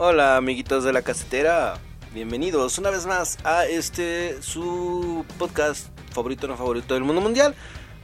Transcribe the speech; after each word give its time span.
Hola 0.00 0.36
amiguitos 0.36 0.84
de 0.84 0.92
la 0.92 1.02
casetera, 1.02 1.76
bienvenidos 2.14 2.78
una 2.78 2.90
vez 2.90 3.04
más 3.04 3.36
a 3.42 3.66
este 3.66 4.40
su 4.42 5.24
podcast 5.38 5.88
favorito 6.12 6.46
no 6.46 6.56
favorito 6.56 6.94
del 6.94 7.02
mundo 7.02 7.20
mundial. 7.20 7.56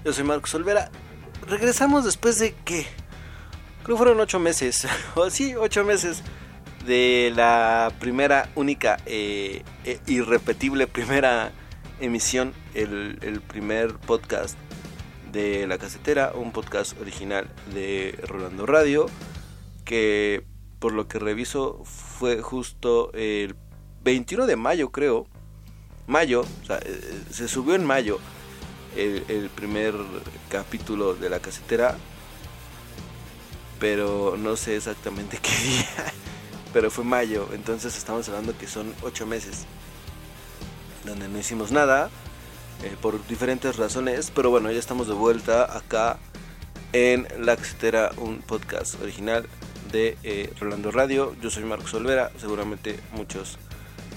Yo 0.05 0.13
soy 0.13 0.25
Marcos 0.25 0.53
Olvera. 0.57 0.91
Regresamos 1.47 2.05
después 2.05 2.41
de 2.41 2.53
que 2.65 2.85
creo 3.85 3.97
fueron 3.97 4.19
ocho 4.19 4.41
meses, 4.41 4.89
o 5.15 5.31
sí, 5.31 5.55
ocho 5.55 5.85
meses 5.85 6.25
de 6.85 7.33
la 7.33 7.93
primera, 8.01 8.51
única, 8.57 8.99
e 9.07 9.63
irrepetible 10.09 10.89
primera 10.89 11.53
emisión, 12.01 12.55
el, 12.75 13.21
el 13.23 13.41
primer 13.41 13.95
podcast 13.99 14.59
de 15.31 15.69
la 15.69 15.79
casetera, 15.79 16.33
un 16.35 16.51
podcast 16.51 17.01
original 17.01 17.49
de 17.73 18.19
Rolando 18.27 18.67
Radio 18.67 19.07
que 19.85 20.45
por 20.85 20.93
lo 20.93 21.09
que 21.09 21.19
reviso, 21.19 21.81
fue 21.83 22.43
justo 22.43 23.11
el 23.15 23.57
21 24.03 24.45
de 24.45 24.57
mayo, 24.57 24.93
creo. 24.93 25.27
Mayo, 26.07 26.43
o 26.43 26.67
sea, 26.67 26.77
eh, 26.77 27.23
se 27.31 27.49
subió 27.49 27.75
en 27.75 27.87
mayo 27.87 28.19
el, 28.95 29.49
primer 29.49 29.95
capítulo 30.51 31.15
de 31.15 31.31
la 31.31 31.41
casetera. 31.41 31.97
Pero 33.81 34.37
no 34.37 34.57
sé 34.57 34.77
exactamente 34.77 35.39
qué 35.43 35.57
día. 35.67 36.13
Pero 36.75 36.91
fue 36.91 37.03
mayo, 37.03 37.49
entonces 37.55 37.97
estamos 37.97 38.29
hablando 38.29 38.55
que 38.59 38.67
son 38.67 38.95
8 39.01 39.25
meses. 39.25 39.65
Donde 41.07 41.29
no 41.29 41.39
hicimos 41.39 41.73
nada. 41.73 42.11
Eh, 42.83 42.95
por 43.01 43.27
diferentes 43.27 43.77
razones. 43.77 44.31
Pero 44.35 44.51
bueno, 44.51 44.71
ya 44.71 44.81
estamos 44.81 45.09
de 45.09 45.15
vuelta 45.15 45.79
acá 45.79 46.19
en 46.93 47.27
La 47.39 47.57
Casetera, 47.57 48.13
un 48.19 48.43
podcast 48.43 49.01
original 49.01 49.49
de 49.95 50.19
eh, 50.25 50.53
Rolando 50.59 50.91
Radio. 50.91 51.37
Yo 51.41 51.51
soy 51.51 51.63
Marcos 51.63 51.95
Olvera, 51.95 52.33
seguramente 52.39 52.99
muchos 53.13 53.59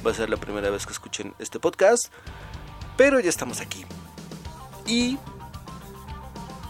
va 0.05 0.09
a 0.09 0.13
ser 0.15 0.27
la 0.27 0.37
primera 0.37 0.71
vez 0.71 0.87
que 0.87 0.91
escuchen 0.91 1.35
este 1.37 1.59
podcast, 1.59 2.11
pero 2.97 3.19
ya 3.19 3.29
estamos 3.29 3.61
aquí. 3.61 3.85
Y 4.87 5.19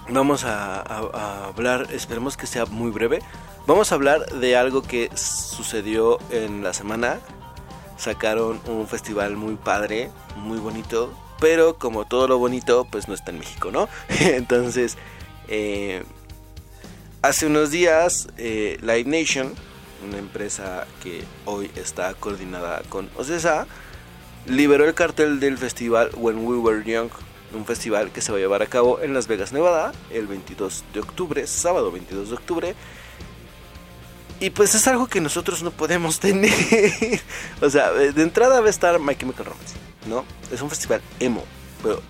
vamos 0.09 0.43
a, 0.43 0.81
hablar, 1.47 1.87
esperemos 1.93 2.35
que 2.35 2.47
sea 2.47 2.65
muy 2.65 2.91
breve, 2.91 3.21
vamos 3.65 3.93
a 3.93 3.95
hablar 3.95 4.25
de 4.25 4.57
algo 4.57 4.81
que 4.81 5.09
sucedió 5.15 6.19
en 6.29 6.61
la 6.61 6.73
semana. 6.73 7.21
Sacaron 7.95 8.59
un 8.67 8.87
festival 8.87 9.37
muy 9.37 9.55
padre, 9.55 10.11
muy 10.35 10.59
bonito, 10.59 11.13
pero 11.39 11.77
como 11.77 12.03
todo 12.03 12.27
lo 12.27 12.39
bonito, 12.39 12.85
pues 12.91 13.07
no 13.07 13.13
está 13.13 13.31
en 13.31 13.39
México, 13.39 13.71
¿no? 13.71 13.87
Entonces, 14.09 14.97
eh, 15.47 16.03
Hace 17.27 17.45
unos 17.45 17.71
días, 17.71 18.29
eh, 18.37 18.77
Live 18.79 19.03
Nation, 19.03 19.53
una 20.07 20.17
empresa 20.17 20.87
que 21.03 21.25
hoy 21.43 21.69
está 21.75 22.13
coordinada 22.13 22.83
con 22.87 23.09
OCESA, 23.17 23.67
liberó 24.45 24.85
el 24.85 24.93
cartel 24.93 25.41
del 25.41 25.57
festival 25.57 26.09
When 26.15 26.47
We 26.47 26.55
Were 26.55 26.89
Young, 26.89 27.09
un 27.53 27.65
festival 27.65 28.13
que 28.13 28.21
se 28.21 28.31
va 28.31 28.37
a 28.37 28.39
llevar 28.39 28.61
a 28.61 28.67
cabo 28.67 29.01
en 29.01 29.13
Las 29.13 29.27
Vegas, 29.27 29.51
Nevada, 29.51 29.91
el 30.09 30.25
22 30.25 30.85
de 30.93 31.01
octubre, 31.01 31.45
sábado 31.47 31.91
22 31.91 32.29
de 32.29 32.35
octubre. 32.35 32.75
Y 34.39 34.51
pues 34.51 34.73
es 34.73 34.87
algo 34.87 35.07
que 35.07 35.19
nosotros 35.19 35.63
no 35.63 35.71
podemos 35.71 36.19
tener. 36.21 36.49
o 37.61 37.69
sea, 37.69 37.91
de 37.91 38.23
entrada 38.23 38.61
va 38.61 38.67
a 38.67 38.69
estar 38.69 38.99
My 38.99 39.17
Chemical 39.17 39.47
Romance, 39.47 39.75
¿no? 40.07 40.23
Es 40.49 40.61
un 40.61 40.69
festival 40.69 41.01
emo, 41.19 41.43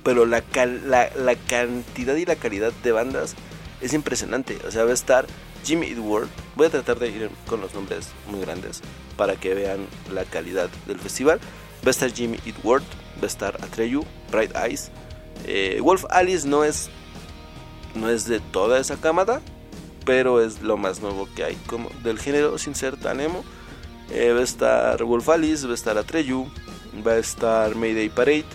pero, 0.04 0.28
la 0.28 0.44
cantidad 0.44 2.16
y 2.16 2.26
la 2.26 2.36
calidad 2.36 2.72
de 2.84 2.92
bandas 2.92 3.36
es 3.82 3.94
impresionante. 3.94 4.58
O 4.68 4.72
sea, 4.72 4.84
va 4.84 4.92
a 4.92 4.94
estar 4.94 5.26
Jimmy 5.64 5.88
Eat. 5.88 5.98
Voy 5.98 6.68
a 6.68 6.70
tratar 6.70 7.00
de 7.00 7.10
ir 7.10 7.30
con 7.48 7.62
los 7.62 7.74
nombres 7.74 8.10
muy 8.28 8.40
grandes 8.42 8.82
para 9.16 9.36
que 9.36 9.54
vean 9.54 9.88
la 10.12 10.26
calidad 10.26 10.70
del 10.86 11.00
festival. 11.00 11.40
Va 11.84 11.88
a 11.88 11.92
estar 11.92 12.12
Jimmy 12.12 12.40
Eat 12.46 12.56
va 12.66 13.24
a 13.24 13.26
estar 13.26 13.56
Atreyu, 13.64 14.04
Bright 14.32 14.56
Eyes. 14.56 14.92
Eh, 15.46 15.80
Wolf 15.82 16.06
Alice 16.10 16.48
no 16.48 16.64
es, 16.64 16.90
no 17.96 18.10
es 18.10 18.26
de 18.26 18.40
toda 18.40 18.80
esa 18.80 18.98
camada, 18.98 19.42
pero 20.06 20.42
es 20.42 20.62
lo 20.62 20.78
más 20.78 21.02
nuevo 21.02 21.28
que 21.36 21.44
hay 21.44 21.56
como 21.68 21.90
del 22.04 22.20
género 22.20 22.58
sin 22.58 22.76
ser 22.76 22.98
tan 22.98 23.20
emo. 23.20 23.44
Eh, 24.10 24.32
va 24.32 24.40
a 24.40 24.44
estar 24.44 25.04
Wolf 25.04 25.30
Alice, 25.30 25.66
va 25.66 25.72
a 25.72 25.76
estar 25.76 25.98
Atreyu, 25.98 26.48
va 27.06 27.14
a 27.14 27.18
estar 27.18 27.76
Mayday 27.76 28.10
Parade, 28.10 28.46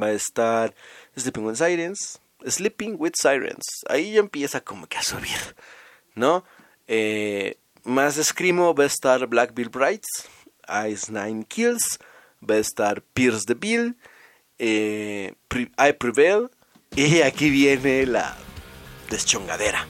va 0.00 0.06
a 0.06 0.12
estar 0.12 0.74
Sleeping 1.16 1.44
with 1.44 1.54
Sirens, 1.54 2.20
Sleeping 2.44 2.96
with 2.98 3.12
Sirens. 3.16 3.64
Ahí 3.88 4.12
ya 4.12 4.20
empieza 4.20 4.60
como 4.60 4.86
que 4.86 4.98
a 4.98 5.02
subir, 5.02 5.56
¿no? 6.14 6.44
Eh, 6.86 7.58
más 7.84 8.14
Screamo 8.16 8.74
va 8.74 8.84
a 8.84 8.86
estar 8.86 9.26
Black 9.26 9.54
Bill 9.54 9.68
Brights, 9.68 10.28
Ice 10.88 11.10
Nine 11.10 11.44
Kills, 11.44 11.98
va 12.48 12.56
a 12.56 12.58
estar 12.58 13.02
Pierce 13.02 13.44
the 13.46 13.54
Bill, 13.54 13.96
eh, 14.58 15.34
I 15.78 15.92
Prevail, 15.92 16.50
y 16.94 17.22
aquí 17.22 17.50
viene 17.50 18.06
la 18.06 18.36
deschongadera, 19.10 19.86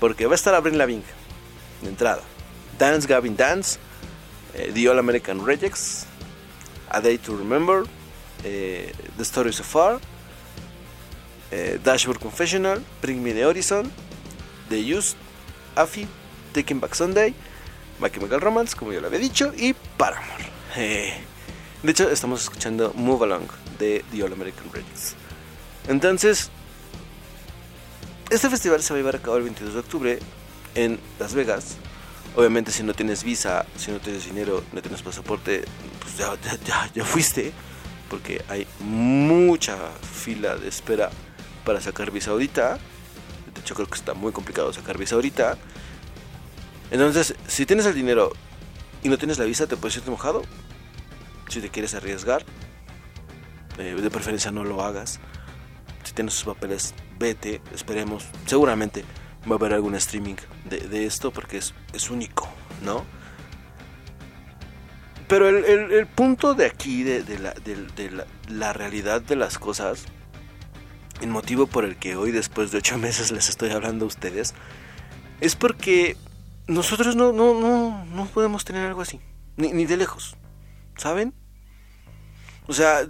porque 0.00 0.26
va 0.26 0.32
a 0.32 0.34
estar 0.36 0.54
Avril 0.54 0.78
Lavigne 0.78 1.04
de 1.82 1.88
entrada, 1.88 2.22
Dance 2.78 3.06
Gavin 3.06 3.36
Dance, 3.36 3.78
eh, 4.54 4.70
The 4.74 4.88
All 4.88 4.98
American 4.98 5.44
Rejects, 5.44 6.06
A 6.90 7.00
Day 7.00 7.18
to 7.18 7.36
Remember, 7.36 7.84
The 8.42 8.92
Stories 9.20 9.60
of 9.60 9.66
Far, 9.66 10.00
eh, 11.52 11.78
Dashboard 11.84 12.18
Confessional, 12.18 12.82
Bring 13.02 13.22
Me 13.22 13.32
the 13.34 13.44
Horizon, 13.44 13.90
The 14.70 14.78
Used, 14.96 15.16
Afi, 15.76 16.06
Taking 16.54 16.80
Back 16.80 16.94
Sunday, 16.94 17.34
My 18.00 18.10
Chemical 18.10 18.40
Romance, 18.40 18.74
como 18.74 18.92
ya 18.92 19.00
lo 19.00 19.08
había 19.08 19.18
dicho, 19.18 19.52
y 19.56 19.74
Paramore. 19.74 20.46
Eh, 20.76 21.12
de 21.82 21.90
hecho, 21.90 22.10
estamos 22.10 22.42
escuchando 22.42 22.92
Move 22.94 23.24
Along 23.26 23.46
de 23.78 24.02
The 24.10 24.22
All 24.22 24.32
American 24.32 24.70
Breaks. 24.70 25.14
Entonces, 25.88 26.50
este 28.30 28.48
festival 28.48 28.82
se 28.82 28.94
va 28.94 28.96
a 28.96 29.00
llevar 29.00 29.16
a 29.16 29.18
cabo 29.18 29.36
el 29.36 29.42
22 29.42 29.74
de 29.74 29.80
octubre 29.80 30.18
en 30.74 30.98
Las 31.18 31.34
Vegas. 31.34 31.76
Obviamente, 32.34 32.72
si 32.72 32.82
no 32.82 32.94
tienes 32.94 33.24
visa, 33.24 33.66
si 33.76 33.90
no 33.90 33.98
tienes 33.98 34.24
dinero, 34.24 34.64
no 34.72 34.80
tienes 34.80 35.02
pasaporte, 35.02 35.64
pues 36.00 36.16
ya, 36.16 36.34
ya 36.94 37.04
fuiste, 37.04 37.52
porque 38.08 38.42
hay 38.48 38.66
mucha 38.80 39.76
fila 40.00 40.56
de 40.56 40.68
espera 40.68 41.10
para 41.64 41.80
sacar 41.80 42.10
visa 42.10 42.30
ahorita. 42.30 42.78
De 43.54 43.60
hecho, 43.60 43.74
creo 43.74 43.86
que 43.86 43.94
está 43.94 44.14
muy 44.14 44.32
complicado 44.32 44.72
sacar 44.72 44.98
visa 44.98 45.14
ahorita. 45.14 45.58
Entonces, 46.90 47.34
si 47.46 47.66
tienes 47.66 47.86
el 47.86 47.94
dinero 47.94 48.32
y 49.02 49.08
no 49.08 49.18
tienes 49.18 49.38
la 49.38 49.44
visa, 49.44 49.66
te 49.66 49.76
puedes 49.76 49.96
ir 49.96 50.08
mojado. 50.08 50.42
Si 51.48 51.60
te 51.60 51.70
quieres 51.70 51.94
arriesgar, 51.94 52.44
eh, 53.78 53.94
de 53.94 54.10
preferencia 54.10 54.50
no 54.50 54.64
lo 54.64 54.82
hagas. 54.82 55.20
Si 56.04 56.12
tienes 56.12 56.34
sus 56.34 56.44
papeles, 56.44 56.94
vete, 57.18 57.60
esperemos. 57.74 58.26
Seguramente 58.46 59.04
va 59.50 59.54
a 59.54 59.58
haber 59.58 59.74
algún 59.74 59.94
streaming 59.94 60.36
de, 60.64 61.06
esto 61.06 61.32
porque 61.32 61.58
es, 61.58 62.10
único, 62.10 62.48
¿no? 62.84 63.04
Pero 65.28 65.48
el, 65.48 66.06
punto 66.08 66.54
de 66.54 66.66
aquí, 66.66 67.02
de, 67.02 67.38
la, 67.38 67.54
de 67.54 68.26
la 68.48 68.72
realidad 68.72 69.22
de 69.22 69.36
las 69.36 69.58
cosas, 69.58 70.04
el 71.22 71.30
motivo 71.30 71.66
por 71.66 71.84
el 71.84 71.96
que 71.96 72.16
hoy, 72.16 72.32
después 72.32 72.70
de 72.70 72.78
ocho 72.78 72.98
meses, 73.06 73.30
les 73.30 73.48
estoy 73.48 73.70
hablando 73.70 74.04
a 74.04 74.08
ustedes, 74.08 74.54
es 75.40 75.56
porque 75.56 76.16
nosotros 76.66 77.16
no, 77.16 77.32
no, 77.32 77.58
no, 77.58 78.04
no 78.04 78.26
podemos 78.26 78.64
tener 78.64 78.86
algo 78.86 79.02
así, 79.02 79.20
ni, 79.56 79.84
de 79.84 79.96
lejos, 79.96 80.36
¿saben? 80.96 81.34
O 82.66 82.72
sea, 82.72 83.06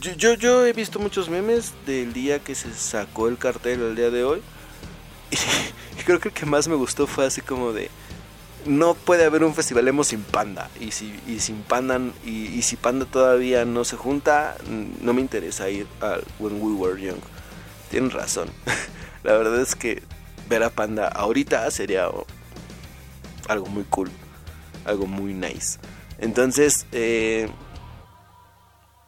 yo, 0.00 0.34
yo, 0.34 0.66
he 0.66 0.72
visto 0.72 0.98
muchos 0.98 1.28
memes 1.28 1.72
del 1.86 2.12
día 2.12 2.38
que 2.38 2.54
se 2.54 2.72
sacó 2.74 3.28
el 3.28 3.38
cartel 3.38 3.80
el 3.80 3.96
día 3.96 4.10
de 4.10 4.24
hoy. 4.24 4.42
Y, 5.30 5.36
creo 6.04 6.20
que 6.20 6.28
el 6.28 6.34
que 6.34 6.46
más 6.46 6.68
me 6.68 6.74
gustó 6.74 7.06
fue 7.06 7.24
así 7.24 7.40
como 7.40 7.72
de... 7.72 7.90
no 8.66 8.92
puede 8.94 9.24
haber 9.24 9.42
un 9.42 9.54
festival 9.54 9.88
emo 9.88 10.04
sin 10.04 10.22
Panda. 10.22 10.68
Y 10.78 10.90
si, 10.90 11.18
y 11.26 11.40
sin 11.40 11.62
Panda, 11.62 11.98
y, 12.26 12.60
si 12.60 12.76
Panda 12.76 13.06
todavía 13.06 13.64
no 13.64 13.84
se 13.84 13.96
junta, 13.96 14.56
no 15.00 15.14
me 15.14 15.22
interesa 15.22 15.70
ir 15.70 15.86
al 16.00 16.22
When 16.38 16.60
We 16.60 16.72
Were 16.74 17.00
Young. 17.00 17.20
Tienen 17.94 18.10
razón. 18.10 18.48
La 19.22 19.34
verdad 19.34 19.60
es 19.60 19.76
que 19.76 20.02
ver 20.48 20.64
a 20.64 20.70
Panda 20.70 21.06
ahorita 21.06 21.70
sería 21.70 22.08
algo 23.46 23.66
muy 23.66 23.84
cool. 23.84 24.10
Algo 24.84 25.06
muy 25.06 25.32
nice. 25.32 25.78
Entonces, 26.18 26.88
eh, 26.90 27.48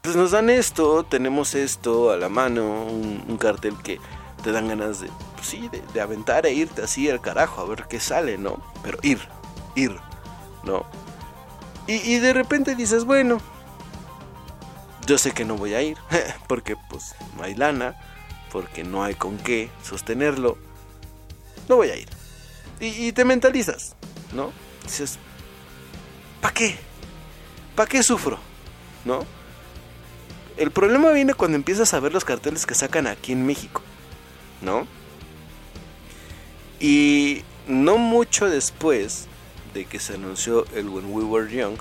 pues 0.03 0.15
nos 0.15 0.31
dan 0.31 0.51
esto, 0.51 1.03
tenemos 1.03 1.57
esto 1.57 2.13
a 2.13 2.17
la 2.17 2.29
mano, 2.29 2.85
un, 2.85 3.37
cartel 3.39 3.75
que 3.83 3.99
te 4.45 4.53
dan 4.53 4.69
ganas 4.69 5.01
de, 5.01 5.11
pues 5.35 5.49
sí, 5.49 5.69
de, 5.93 6.01
aventar 6.01 6.47
e 6.47 6.53
irte 6.53 6.83
así 6.83 7.11
al 7.11 7.21
carajo 7.21 7.63
a 7.63 7.65
ver 7.65 7.87
qué 7.89 7.99
sale, 7.99 8.39
¿no? 8.39 8.63
Pero 8.85 8.99
ir, 9.03 9.19
ir, 9.75 9.97
¿no? 10.63 10.87
Y, 11.89 12.19
de 12.21 12.33
repente 12.33 12.77
dices, 12.77 13.05
bueno, 13.05 13.39
yo 15.09 15.19
sé 15.19 15.33
que 15.33 15.45
no 15.45 15.57
voy 15.57 15.75
a 15.75 15.83
ir, 15.83 15.99
porque 16.47 16.77
pues 16.89 17.17
no 17.37 17.43
porque 18.53 18.85
no 18.85 19.05
hay 19.05 19.15
con 19.15 19.39
qué 19.39 19.71
sostenerlo, 19.83 20.57
no 21.69 21.77
voy 21.77 21.91
a 21.91 21.97
ir. 21.97 22.09
Y, 22.79 23.13
te 23.13 23.25
mentalizas, 23.25 23.97
¿no? 24.35 24.53
Dices, 24.83 25.19
¿para 26.41 26.53
qué? 26.53 26.77
¿Para 27.75 27.89
qué 27.89 28.03
sufro? 28.03 28.39
¿No? 29.05 29.25
El 30.59 30.71
problema 30.71 31.11
viene 31.11 31.35
cuando 31.35 31.57
empiezas 31.57 31.95
a 31.95 32.01
ver 32.01 32.13
los 32.13 32.25
carteles 32.25 32.67
que 32.67 32.75
sacan 32.75 33.07
aquí 33.07 33.33
en 33.33 33.47
México, 33.47 33.81
¿no? 34.61 34.87
Y 36.81 37.43
no 37.67 37.97
mucho 37.97 38.49
después 38.49 39.27
de 39.73 39.87
que 39.87 39.99
se 39.99 40.15
anunció 40.15 40.67
el 40.75 40.89
When 40.89 41.13
We 41.13 41.25
Were 41.25 41.55
Young, 41.55 41.79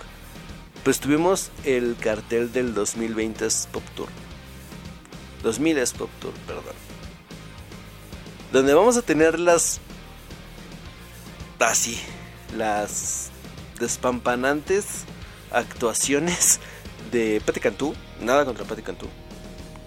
pues 0.83 0.99
tuvimos 0.99 1.51
el 1.63 1.97
cartel 1.99 2.51
del 2.53 2.73
2020 2.73 3.47
Pop 3.71 3.83
Tour. 3.95 4.24
2000 5.45 5.77
es 5.77 5.93
Tour, 5.93 6.09
perdón. 6.47 6.73
Donde 8.51 8.73
vamos 8.73 8.97
a 8.97 9.03
tener 9.03 9.39
las... 9.39 9.79
Así, 11.59 11.99
las 12.57 13.29
despampanantes 13.79 15.05
actuaciones 15.51 16.59
de 17.11 17.41
Patti 17.45 17.59
Cantú. 17.59 17.93
Nada 18.19 18.43
contra 18.43 18.65
Patti 18.65 18.81
Cantú. 18.81 19.07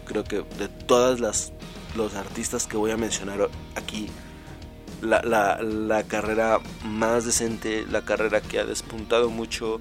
Creo 0.06 0.22
que 0.22 0.44
de 0.58 0.69
todas 0.69 1.19
las 1.19 1.52
los 1.96 2.14
artistas 2.14 2.69
que 2.69 2.76
voy 2.76 2.93
a 2.93 2.96
mencionar 2.96 3.50
aquí, 3.75 4.08
la, 5.00 5.22
la, 5.22 6.02
carrera 6.05 6.60
más 6.84 7.25
decente, 7.25 7.84
la 7.90 8.02
carrera 8.02 8.40
que 8.40 8.60
ha 8.60 8.64
despuntado 8.64 9.28
mucho, 9.31 9.81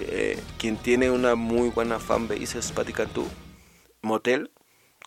eh, 0.00 0.42
quien 0.58 0.76
tiene 0.76 1.10
una 1.10 1.36
muy 1.36 1.68
buena 1.68 2.00
fanbase 2.00 2.58
es 2.58 2.72
Patti 2.72 2.92
Cantú. 2.92 3.28
Motel, 4.02 4.50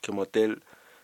que 0.03 0.11
Motel 0.11 0.63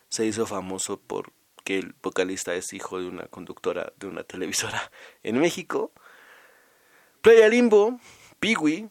se 0.09 0.25
hizo 0.25 0.45
famoso 0.45 0.99
por 0.99 1.31
que 1.63 1.79
el 1.79 1.95
vocalista 2.01 2.53
es 2.53 2.73
hijo 2.73 2.99
de 2.99 3.07
una 3.07 3.23
conductora 3.27 3.93
de 3.97 4.07
una 4.07 4.23
televisora 4.23 4.91
en 5.23 5.39
México. 5.39 5.91
Playa 7.21 7.49
Limbo, 7.49 7.99
Peewee, 8.39 8.89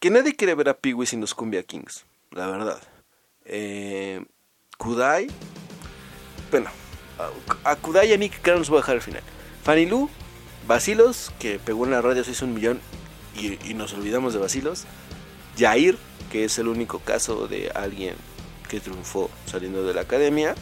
que 0.00 0.10
nadie 0.10 0.34
quiere 0.34 0.54
ver 0.54 0.70
a 0.70 0.78
Peewee 0.78 1.06
sin 1.06 1.20
los 1.20 1.34
Cumbia 1.34 1.62
Kings, 1.62 2.04
la 2.30 2.46
verdad. 2.48 2.82
Eh, 3.44 4.24
Kudai, 4.76 5.28
bueno, 6.50 6.70
a, 7.64 7.76
Kudai 7.76 8.10
y 8.10 8.12
a 8.12 8.16
Nick 8.16 8.40
Clan 8.42 8.58
los 8.58 8.70
voy 8.70 8.78
a 8.78 8.80
dejar 8.80 8.96
al 8.96 9.02
final. 9.02 9.22
Fanny 9.62 9.86
Lu, 9.86 10.08
Basilos, 10.66 11.32
que 11.38 11.58
pegó 11.58 11.84
en 11.84 11.92
la 11.92 12.02
radio, 12.02 12.24
se 12.24 12.32
hizo 12.32 12.44
un 12.44 12.54
millón 12.54 12.80
y, 13.36 13.74
nos 13.74 13.92
olvidamos 13.94 14.34
de 14.34 14.40
Basilos. 14.40 14.84
Jair, 15.56 15.96
que 16.30 16.44
es 16.44 16.58
el 16.58 16.68
único 16.68 17.00
caso 17.00 17.48
de 17.48 17.70
alguien 17.70 18.16
que 18.68 18.80
triunfó 18.80 19.30
saliendo 19.46 19.82
de 19.82 19.94
la 19.94 20.02
academia. 20.02 20.54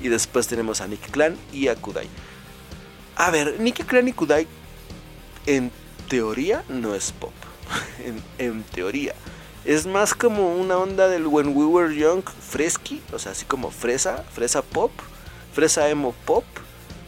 Y 0.00 0.08
después 0.08 0.46
tenemos 0.46 0.80
a 0.80 0.88
Nick 0.88 1.10
Clan 1.10 1.36
y 1.52 1.68
a 1.68 1.74
Kudai. 1.74 2.06
A 3.16 3.30
ver, 3.30 3.58
Nick 3.58 3.86
Clan 3.86 4.06
y 4.06 4.12
Kudai 4.12 4.46
en 5.46 5.70
teoría 6.08 6.64
no 6.68 6.94
es 6.94 7.12
pop. 7.12 7.32
en, 8.38 8.62
teoría. 8.64 9.14
Es 9.64 9.86
más 9.86 10.14
como 10.14 10.54
una 10.54 10.76
onda 10.76 11.08
del 11.08 11.26
When 11.26 11.56
We 11.56 11.64
Were 11.64 11.96
Young 11.96 12.22
fresky, 12.22 13.02
o 13.12 13.18
sea, 13.18 13.32
así 13.32 13.44
como 13.44 13.70
fresa, 13.70 14.24
fresa 14.32 14.62
pop, 14.62 14.92
fresa 15.52 15.88
emo 15.88 16.14
pop, 16.24 16.44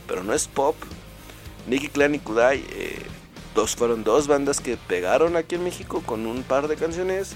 pero 0.07 0.25
no 0.25 0.35
es 0.35 0.49
pop. 0.49 0.75
Nicky 1.69 1.89
Clan 1.89 2.15
y 2.15 2.19
Kudai 2.19 2.65
eh, 2.71 3.03
dos, 3.55 3.77
fueron 3.77 4.03
dos 4.03 4.27
bandas 4.27 4.61
que 4.61 4.77
pegaron 4.77 5.37
aquí 5.37 5.57
en 5.57 5.65
México 5.65 6.03
con 6.05 6.27
un 6.27 6.43
par 6.43 6.69
de 6.69 6.77
canciones. 6.77 7.35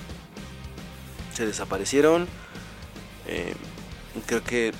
Se 1.34 1.46
desaparecieron. 1.46 2.26
Eh, 3.26 3.54
creo 4.26 4.42
que 4.42 4.68
eh, 4.68 4.74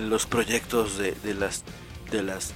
los 0.00 0.26
proyectos 0.26 0.98
de, 0.98 1.34
las, 1.34 1.64
de 2.10 2.22
las 2.22 2.52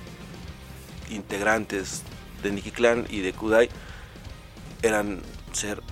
integrantes 1.10 2.02
de 2.42 2.52
Nicky 2.52 2.70
Clan 2.70 3.06
y 3.08 3.20
de 3.20 3.32
Kudai 3.32 3.68
eran 4.82 5.22
ser 5.52 5.82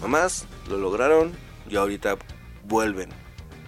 mamás, 0.00 0.46
lo 0.68 0.78
lograron 0.78 1.32
y 1.68 1.76
ahorita 1.76 2.16
vuelven 2.64 3.10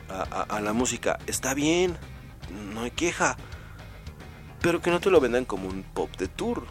a, 0.08 0.60
la 0.60 0.72
música. 0.72 1.18
Está 1.26 1.54
bien, 1.54 1.96
no 2.74 2.82
hay 2.82 2.90
queja, 2.90 3.36
pero 4.60 4.82
que 4.82 4.90
no 4.90 5.00
te 5.00 5.10
lo 5.10 5.20
vendan 5.20 5.44
como 5.44 5.68
un 5.68 5.82
pop 5.82 6.10
de 6.18 6.28
tour. 6.28 6.64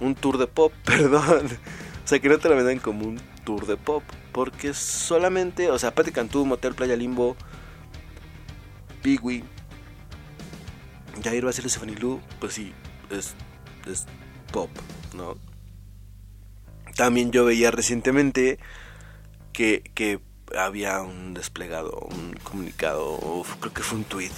Un 0.00 0.14
tour 0.14 0.38
de 0.38 0.46
pop, 0.46 0.72
perdón. 0.84 1.46
O 2.04 2.08
sea, 2.08 2.18
que 2.18 2.28
no 2.28 2.38
te 2.38 2.48
lo 2.48 2.56
vendan 2.56 2.78
como 2.78 3.06
un 3.06 3.20
tour 3.44 3.66
de 3.66 3.76
pop. 3.76 4.02
Porque 4.32 4.74
solamente, 4.74 5.70
o 5.70 5.78
sea, 5.78 5.94
Pati 5.94 6.10
Cantú, 6.10 6.44
Motel 6.44 6.74
Playa 6.74 6.96
Limbo, 6.96 7.36
Pigui, 9.04 9.44
Jair 11.22 11.44
Basil 11.44 11.66
y 11.88 11.94
Lu, 11.96 12.22
pues 12.40 12.54
sí, 12.54 12.72
es, 13.10 13.34
pop, 14.50 14.70
¿no? 15.12 15.36
También 16.96 17.30
yo 17.30 17.44
veía 17.44 17.70
recientemente 17.70 18.58
que, 19.52 20.20
había 20.56 21.02
un 21.02 21.34
desplegado, 21.34 22.08
un 22.10 22.32
comunicado, 22.42 23.44
creo 23.60 23.74
que 23.74 23.82
fue 23.82 23.98
un 23.98 24.04
tweet. 24.04 24.32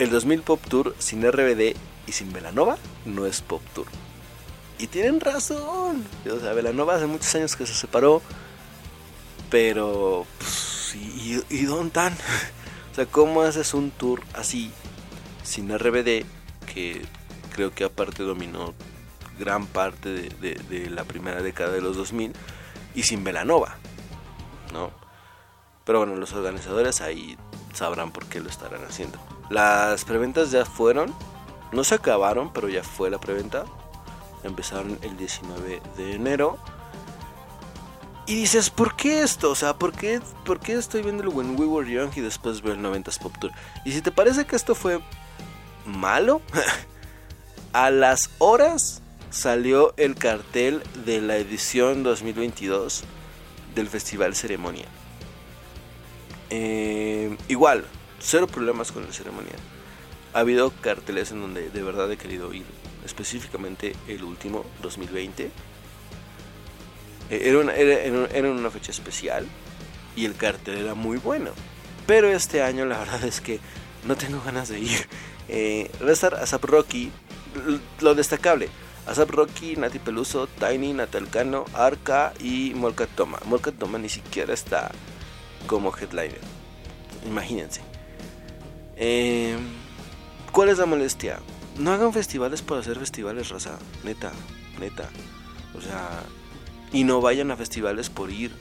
El 0.00 0.10
2000 0.10 0.42
Pop 0.42 0.60
Tour 0.68 0.96
sin 0.98 1.22
RBD 1.22 1.76
y 2.08 2.12
sin 2.12 2.32
Velanova 2.32 2.76
no 3.04 3.26
es 3.26 3.40
Pop 3.40 3.62
Tour. 3.72 3.86
Y 4.80 4.88
tienen 4.88 5.20
razón. 5.20 6.04
O 6.28 6.40
sea, 6.40 6.54
Velanova 6.54 6.96
hace 6.96 7.06
muchos 7.06 7.32
años 7.36 7.54
que 7.54 7.66
se 7.66 7.74
separó. 7.74 8.20
Pero, 9.48 10.26
pues, 10.38 10.96
¿y, 10.96 11.40
y 11.50 11.64
dónde 11.66 11.86
están? 11.86 12.16
o 12.92 12.94
sea, 12.94 13.06
¿cómo 13.06 13.40
haces 13.40 13.72
un 13.72 13.90
tour 13.90 14.20
así, 14.34 14.70
sin 15.42 15.76
RBD, 15.76 16.26
que 16.72 17.02
creo 17.54 17.74
que 17.74 17.84
aparte 17.84 18.22
dominó 18.22 18.74
gran 19.38 19.66
parte 19.66 20.10
de, 20.10 20.90
la 20.90 21.04
primera 21.04 21.40
década 21.40 21.72
de 21.72 21.80
los 21.80 21.96
2000 21.96 22.34
y 22.94 23.02
sin 23.04 23.24
Velanova, 23.24 23.76
¿no? 24.74 24.90
Pero 25.84 26.00
bueno, 26.00 26.16
los 26.16 26.34
organizadores 26.34 27.00
ahí 27.00 27.38
sabrán 27.72 28.12
por 28.12 28.26
qué 28.26 28.40
lo 28.40 28.50
estarán 28.50 28.84
haciendo. 28.84 29.18
Las 29.48 30.04
preventas 30.04 30.50
ya 30.50 30.66
fueron, 30.66 31.14
no 31.72 31.84
se 31.84 31.94
acabaron, 31.94 32.52
pero 32.52 32.68
ya 32.68 32.84
fue 32.84 33.08
la 33.08 33.18
preventa. 33.18 33.64
Empezaron 34.44 34.98
el 35.00 35.16
19 35.16 35.80
de 35.96 36.14
enero. 36.14 36.58
Y 38.32 38.34
dices, 38.34 38.70
¿por 38.70 38.96
qué 38.96 39.20
esto? 39.20 39.50
O 39.50 39.54
sea, 39.54 39.74
¿por 39.74 39.92
qué, 39.92 40.18
¿por 40.46 40.58
qué 40.58 40.72
estoy 40.72 41.02
viendo 41.02 41.22
el 41.22 41.28
When 41.28 41.54
We 41.60 41.66
Were 41.66 41.92
Young 41.92 42.12
y 42.16 42.22
después 42.22 42.62
veo 42.62 42.72
el 42.72 42.80
90s 42.80 43.18
Pop 43.18 43.36
Tour? 43.38 43.52
Y 43.84 43.92
si 43.92 44.00
te 44.00 44.10
parece 44.10 44.46
que 44.46 44.56
esto 44.56 44.74
fue 44.74 45.00
malo, 45.84 46.40
a 47.74 47.90
las 47.90 48.30
horas 48.38 49.02
salió 49.28 49.92
el 49.98 50.14
cartel 50.14 50.82
de 51.04 51.20
la 51.20 51.36
edición 51.36 52.02
2022 52.04 53.04
del 53.74 53.88
Festival 53.88 54.34
Ceremonia. 54.34 54.86
Eh, 56.48 57.36
igual, 57.48 57.84
cero 58.18 58.46
problemas 58.46 58.92
con 58.92 59.04
el 59.04 59.12
Ceremonia. 59.12 59.56
Ha 60.32 60.38
habido 60.38 60.70
carteles 60.80 61.32
en 61.32 61.42
donde 61.42 61.68
de 61.68 61.82
verdad 61.82 62.10
he 62.10 62.16
querido 62.16 62.54
ir, 62.54 62.64
específicamente 63.04 63.94
el 64.08 64.24
último, 64.24 64.64
2020. 64.80 65.50
Eh, 67.32 67.48
era, 67.48 67.58
una, 67.58 67.74
era, 67.74 68.50
una 68.50 68.70
fecha 68.70 68.90
especial 68.90 69.46
y 70.14 70.26
el 70.26 70.36
cartel 70.36 70.76
era 70.76 70.94
muy 70.94 71.16
bueno. 71.16 71.50
Pero 72.06 72.28
este 72.28 72.62
año 72.62 72.84
la 72.84 72.98
verdad 73.00 73.24
es 73.24 73.40
que 73.40 73.58
no 74.04 74.16
tengo 74.16 74.42
ganas 74.44 74.68
de 74.68 74.80
ir. 74.80 75.08
Eh, 75.48 75.90
va 76.02 76.10
a 76.10 76.12
estar 76.12 76.34
Asap 76.34 76.64
Rocky. 76.64 77.10
Lo 78.00 78.14
destacable, 78.14 78.68
Asap 79.06 79.30
Rocky, 79.30 79.76
Nati 79.76 79.98
Peluso, 79.98 80.46
Tiny, 80.46 80.92
Natalcano, 80.92 81.64
Arca 81.72 82.34
y 82.38 82.74
Molcat 82.74 83.08
Toma. 83.10 83.40
Ni 83.98 84.08
siquiera 84.08 84.52
está 84.52 84.90
como 85.66 85.92
headliner. 85.96 86.40
Imagínense. 87.26 87.80
Em, 88.96 89.58
¿Cuál 90.52 90.68
es 90.68 90.78
la 90.78 90.86
molestia? 90.86 91.40
no 91.78 91.92
hagan 91.92 92.12
festivales 92.12 92.60
por 92.60 92.78
hacer 92.78 92.98
festivales, 92.98 93.48
raza. 93.48 93.78
Neta, 94.04 94.32
neta. 94.78 95.08
O 95.74 95.80
sea, 95.80 96.22
y 96.92 97.04
no 97.04 97.20
vayan 97.20 97.50
a 97.50 97.56
festivales 97.56 98.10
por 98.10 98.30
ir. 98.30 98.52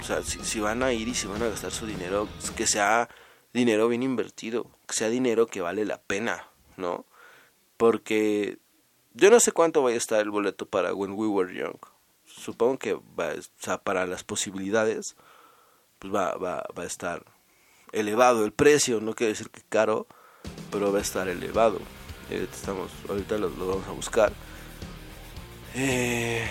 O 0.00 0.04
sea, 0.04 0.22
si, 0.22 0.60
van 0.60 0.82
a 0.82 0.92
ir 0.92 1.08
y 1.08 1.14
si 1.14 1.26
van 1.26 1.42
a 1.42 1.48
gastar 1.48 1.72
su 1.72 1.86
dinero, 1.86 2.28
que 2.56 2.66
sea 2.66 3.08
dinero 3.52 3.88
bien 3.88 4.02
invertido, 4.02 4.66
que 4.86 4.94
sea 4.94 5.08
dinero 5.08 5.46
que 5.46 5.60
vale 5.60 5.84
la 5.84 6.00
pena, 6.00 6.46
¿no? 6.76 7.04
Porque 7.76 8.58
yo 9.14 9.30
no 9.30 9.40
sé 9.40 9.52
cuánto 9.52 9.82
vaya 9.82 9.96
a 9.96 9.98
estar 9.98 10.20
el 10.20 10.30
boleto 10.30 10.66
para 10.66 10.94
When 10.94 11.12
We 11.12 11.26
Were 11.26 11.54
Young. 11.54 11.78
Supongo 12.24 12.78
que 12.78 12.94
o 12.94 13.02
sea, 13.58 13.78
para 13.78 14.06
las 14.06 14.24
posibilidades, 14.24 15.16
pues 15.98 16.14
va, 16.14 16.34
va, 16.36 16.64
va 16.76 16.82
a 16.84 16.86
estar 16.86 17.24
elevado 17.92 18.44
el 18.44 18.52
precio, 18.52 19.00
no 19.00 19.14
quiere 19.14 19.32
decir 19.32 19.50
que 19.50 19.62
caro, 19.68 20.06
pero 20.70 20.92
va 20.92 20.98
a 20.98 21.02
estar 21.02 21.28
elevado. 21.28 21.80
Eh, 22.30 22.46
estamos, 22.50 22.90
ahorita 23.08 23.38
lo, 23.38 23.50
vamos 23.50 23.86
a 23.88 23.92
buscar. 23.92 24.32
Eh, 25.74 26.46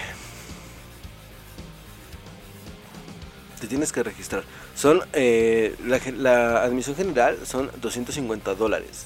te 3.59 3.67
tienes 3.67 3.91
que 3.91 4.03
registrar. 4.03 4.43
Son 4.75 5.01
eh, 5.13 5.75
la, 6.15 6.63
admisión 6.63 6.95
general 6.95 7.37
son 7.45 7.69
250 7.81 8.55
dólares 8.55 9.05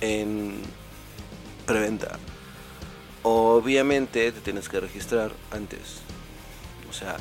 en 0.00 0.54
preventa. 1.66 2.18
Obviamente 3.22 4.32
te 4.32 4.40
tienes 4.40 4.68
que 4.68 4.80
registrar 4.80 5.32
antes. 5.50 6.00
O 6.90 6.92
sea, 6.92 7.16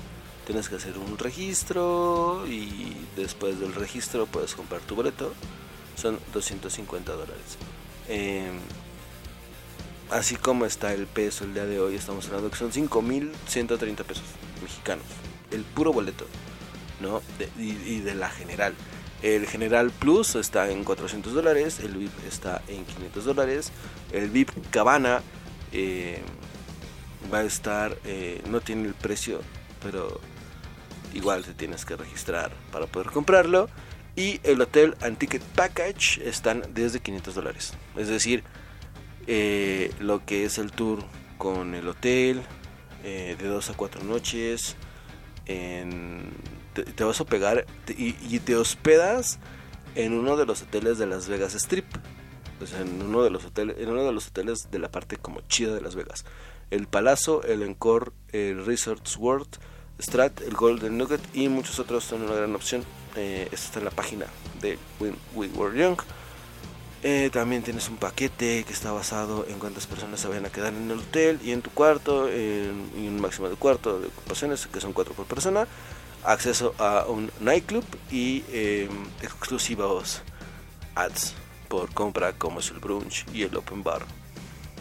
tienes 0.45 0.67
que 0.67 0.75
hacer 0.75 0.97
un 0.97 1.17
registro 1.17 2.45
y 2.47 2.95
después 3.15 3.59
del 3.59 3.73
registro 3.75 4.25
puedes 4.25 4.55
comprar 4.55 4.81
tu 4.81 4.95
boleto. 4.95 5.33
Son 5.95 6.19
250 6.33 7.11
dólares. 7.11 7.57
Em, 8.07 8.59
así 10.09 10.35
como 10.35 10.65
está 10.65 10.93
el 10.93 11.05
peso 11.05 11.43
el 11.43 11.53
día 11.53 11.65
de 11.65 11.79
hoy, 11.79 11.95
estamos 11.95 12.25
hablando 12.27 12.49
que 12.49 12.57
son 12.57 12.71
5.130 12.71 14.03
pesos 14.03 14.23
mexicanos. 14.61 15.05
El 15.51 15.63
puro 15.63 15.93
boleto, 15.93 16.25
y, 17.58 18.00
de 18.00 18.15
la 18.15 18.29
general. 18.29 18.74
El 19.22 19.46
General 19.48 19.91
Plus 19.91 20.36
está 20.36 20.70
en 20.72 20.84
400 20.84 21.34
dólares, 21.34 21.79
el 21.79 21.96
VIP 21.96 22.12
está 22.27 22.62
en 22.67 22.86
500 22.86 23.25
dólares, 23.25 23.72
el 24.12 24.29
VIP 24.29 24.50
Cabana 24.72 25.22
eh, 25.72 26.22
va 27.31 27.39
a 27.39 27.43
estar, 27.43 27.98
eh, 28.03 28.41
no 28.50 28.62
tiene 28.62 28.88
el 28.88 28.96
precio, 28.96 29.41
pero 29.84 30.20
igual 31.13 31.43
te 31.43 31.53
tienes 31.53 31.86
que 31.86 31.96
registrar 31.96 32.51
para 32.72 32.88
poder 32.88 33.12
comprarlo. 33.12 33.70
Y 34.15 34.41
el 34.43 34.60
hotel 34.60 34.98
and 35.01 35.17
ticket 35.17 35.41
package 35.41 36.20
están 36.27 36.63
desde 36.74 37.00
500 37.00 37.36
dólares. 37.36 37.74
Es 37.96 38.10
decir, 38.10 38.43
eh, 39.27 39.93
lo 40.00 40.25
que 40.25 40.46
es 40.46 40.58
el 40.58 40.72
tour 40.72 41.05
con 41.38 41.75
el 41.75 41.88
hotel 41.88 42.41
de 43.03 43.36
2 43.36 43.70
a 43.70 43.74
4 43.74 44.03
noches. 44.03 44.75
Te, 46.73 47.03
vas 47.03 47.19
a 47.21 47.25
pegar 47.25 47.65
y, 47.87 48.15
y, 48.29 48.39
te 48.39 48.55
hospedas 48.55 49.39
en 49.95 50.13
uno 50.13 50.37
de 50.37 50.45
los 50.45 50.61
hoteles 50.61 50.97
de 50.97 51.07
Las 51.07 51.27
Vegas 51.27 51.55
Strip. 51.55 51.85
En 52.79 53.01
uno 53.01 53.23
de 53.23 53.31
los 53.31 53.43
hoteles, 53.45 53.77
en 53.79 53.89
uno 53.89 54.03
de 54.03 54.11
los 54.11 54.27
hoteles 54.27 54.69
de 54.69 54.77
la 54.77 54.91
parte 54.91 55.17
como 55.17 55.41
chida 55.41 55.73
de 55.73 55.81
Las 55.81 55.95
Vegas. 55.95 56.25
El 56.69 56.87
Palazzo, 56.87 57.43
el 57.43 57.63
Encore, 57.63 58.11
el 58.31 58.63
Resorts 58.65 59.17
World, 59.17 59.57
Strat, 59.99 60.41
el 60.41 60.53
Golden 60.53 60.97
Nugget 60.97 61.21
y 61.33 61.49
muchos 61.49 61.79
otros 61.79 62.03
son 62.03 62.21
una 62.21 62.35
gran 62.35 62.53
opción. 62.55 62.83
Eh, 63.15 63.47
esto 63.51 63.65
está 63.65 63.79
en 63.79 63.85
la 63.85 63.91
página 63.91 64.25
de 64.61 64.77
When 64.99 65.15
We 65.33 65.47
Were 65.47 65.77
Young. 65.77 65.97
Eh, 67.03 67.31
también 67.33 67.63
tienes 67.63 67.89
un 67.89 67.97
paquete 67.97 68.63
que 68.63 68.73
está 68.73 68.91
basado 68.91 69.45
en 69.47 69.57
cuántas 69.57 69.87
personas 69.87 70.19
se 70.19 70.27
vayan 70.27 70.45
a 70.45 70.49
quedar 70.49 70.71
en 70.73 70.91
el 70.91 70.99
hotel 70.99 71.39
y 71.43 71.51
en 71.51 71.63
tu 71.63 71.71
cuarto, 71.71 72.29
en, 72.29 72.91
un 72.95 73.19
máximo 73.19 73.49
de 73.49 73.55
cuarto 73.55 73.99
de 73.99 74.07
ocupaciones, 74.07 74.67
que 74.67 74.79
son 74.79 74.93
cuatro 74.93 75.13
por 75.15 75.25
persona. 75.25 75.67
Acceso 76.23 76.75
a 76.77 77.05
un 77.07 77.31
nightclub 77.39 77.85
y 78.11 78.43
eh, 78.49 78.89
exclusivos 79.21 80.21
ads 80.95 81.33
por 81.67 81.93
compra 81.93 82.33
como 82.33 82.59
es 82.59 82.69
el 82.69 82.79
brunch 82.79 83.25
y 83.33 83.43
el 83.43 83.55
open 83.55 83.81
bar. 83.81 84.05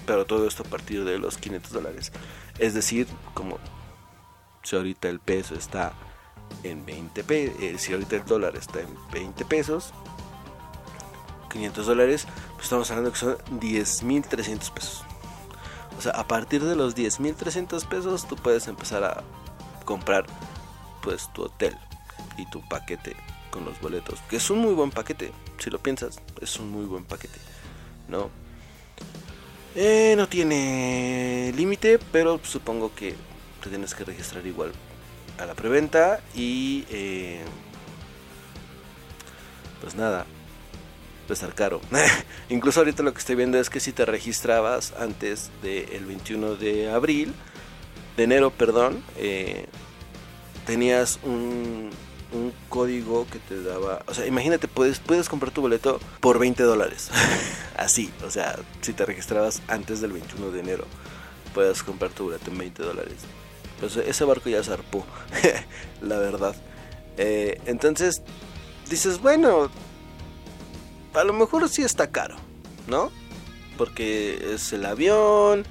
Pero 0.06 0.26
todo 0.26 0.47
esto 0.47 0.64
a 0.64 0.66
partir 0.66 1.04
de 1.04 1.18
los 1.18 1.38
500 1.38 1.73
dólares. 1.73 2.12
Es 2.59 2.75
decir, 2.75 3.06
como 3.32 3.59
si 4.62 4.76
ahorita 4.76 5.09
el 5.09 5.20
peso 5.20 5.54
está 5.54 5.92
en 6.62 6.85
20 6.85 7.25
pesos, 7.25 7.56
eh, 7.61 7.76
si 7.78 7.92
ahorita 7.92 8.16
el 8.16 8.25
dólar 8.25 8.56
está 8.56 8.80
en 8.80 8.88
20 9.12 9.44
pesos, 9.44 9.94
500 11.50 11.87
dólares, 11.87 12.26
pues 12.52 12.64
estamos 12.64 12.90
hablando 12.90 13.12
que 13.12 13.18
son 13.18 13.37
10.300 13.61 14.70
pesos. 14.73 15.04
O 15.99 16.02
sea, 16.02 16.12
a 16.12 16.26
partir 16.26 16.64
de 16.64 16.76
los 16.76 16.97
10.300 16.97 17.87
pesos 17.87 18.26
tú 18.26 18.37
puedes 18.37 18.68
empezar 18.68 19.04
a 19.04 19.23
comprar 19.85 20.26
pues 21.02 21.33
tu 21.33 21.42
hotel 21.42 21.76
y 22.38 22.49
tu 22.50 22.66
paquete 22.69 23.16
con 23.50 23.64
los 23.64 23.80
boletos, 23.80 24.21
que 24.28 24.37
es 24.37 24.50
un 24.50 24.61
muy 24.61 24.75
buen 24.75 24.90
paquete, 24.90 25.33
si 25.59 25.71
lo 25.71 25.78
piensas, 25.78 26.21
es 26.40 26.59
un 26.59 26.71
muy 26.71 26.85
buen 26.85 27.04
paquete, 27.04 27.38
¿no? 28.09 28.30
Eh, 29.75 30.14
no 30.16 30.28
tiene 30.28 31.52
límite, 31.57 31.99
pero 32.11 32.40
supongo 32.42 32.95
que 32.95 33.14
te 33.62 33.71
tienes 33.71 33.95
que 33.95 34.04
registrar 34.04 34.47
igual 34.47 34.73
a 35.38 35.47
la 35.47 35.54
preventa 35.54 36.21
y 36.35 36.85
eh, 36.90 37.40
pues 39.80 39.95
nada, 39.95 40.19
va 40.19 41.30
a 41.30 41.33
estar 41.33 41.54
caro. 41.54 41.80
Incluso 42.49 42.80
ahorita 42.80 43.02
lo 43.02 43.12
que 43.12 43.21
estoy 43.21 43.37
viendo 43.37 43.59
es 43.59 43.71
que 43.71 43.80
si 43.80 43.92
te 43.92 44.04
registrabas 44.04 44.92
antes 44.99 45.50
del 45.62 46.04
21 46.04 46.57
de 46.57 46.90
abril, 46.90 47.33
de 48.16 48.25
enero, 48.25 48.50
perdón, 48.50 49.02
eh, 49.16 49.66
tenías 50.71 51.19
un 51.25 51.91
un 52.33 52.53
código 52.69 53.27
que 53.31 53.39
te 53.41 53.61
daba, 53.62 54.05
o 54.07 54.15
sea, 54.15 54.27
imagínate, 54.27 54.69
puedes, 54.69 55.00
puedes 55.00 55.29
comprar 55.29 55.53
tu 55.53 55.62
boleto 55.62 55.99
por 56.21 56.39
20 56.39 56.62
dólares. 56.62 57.11
Así, 57.77 58.12
o 58.25 58.31
sea, 58.31 58.57
si 58.81 58.93
te 58.93 59.05
registrabas 59.05 59.62
antes 59.67 60.00
del 60.00 60.12
21 60.12 60.50
de 60.50 60.61
enero, 60.61 60.85
puedes 61.55 61.83
comprar 61.83 62.12
tu 62.12 62.25
boleto 62.25 62.50
en 62.50 62.59
20 62.59 62.83
dólares. 62.83 63.17
Pues 63.81 63.97
ese 63.97 64.25
barco 64.25 64.49
ya 64.49 64.62
zarpó, 64.62 65.05
la 66.03 66.19
verdad. 66.19 66.55
Eh, 67.17 67.61
entonces, 67.67 68.23
dices, 68.89 69.21
bueno, 69.21 69.71
a 71.15 71.25
lo 71.25 71.33
mejor 71.33 71.69
sí 71.69 71.83
está 71.83 72.11
caro, 72.11 72.37
¿no? 72.87 73.11
Porque 73.77 74.55
es 74.55 74.73
el 74.73 74.85
avión, 74.85 75.65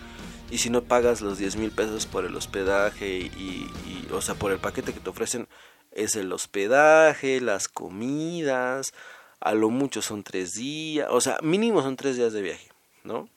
y 0.52 0.58
si 0.58 0.70
no 0.70 0.84
pagas 0.84 1.22
los 1.22 1.38
10 1.38 1.58
mil 1.58 1.72
pesos 1.72 2.06
por 2.06 2.26
el 2.26 2.36
hospedaje 2.36 3.18
y, 3.18 3.70
y, 3.86 4.08
o 4.12 4.22
sea, 4.22 4.36
por 4.36 4.52
el 4.52 4.60
paquete 4.60 4.94
que 4.94 5.00
te 5.00 5.10
ofrecen, 5.10 5.48
es 5.92 6.16
el 6.16 6.32
hospedaje, 6.32 7.42
las 7.42 7.68
comidas, 7.68 8.94
a 9.40 9.54
lo 9.54 9.70
mucho 9.70 10.02
son 10.02 10.24
tres 10.24 10.54
días, 10.54 11.08
o 11.12 11.22
sea, 11.22 11.38
mínimo 11.42 11.82
son 11.82 11.96
tres 11.96 12.18
días 12.18 12.34
de 12.34 12.42
viaje, 12.42 12.70
¿no? 13.04 13.30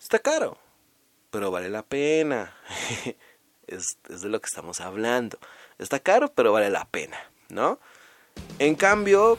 Está 0.00 0.18
caro, 0.18 0.58
pero 1.30 1.50
vale 1.50 1.70
la 1.70 1.82
pena. 1.82 2.54
es, 3.66 3.98
de 4.08 4.28
lo 4.28 4.40
que 4.40 4.46
estamos 4.46 4.80
hablando. 4.80 5.38
Está 5.78 6.00
caro, 6.00 6.32
pero 6.34 6.52
vale 6.52 6.70
la 6.70 6.84
pena, 6.84 7.18
¿no? 7.48 7.78
En 8.58 8.74
cambio, 8.74 9.38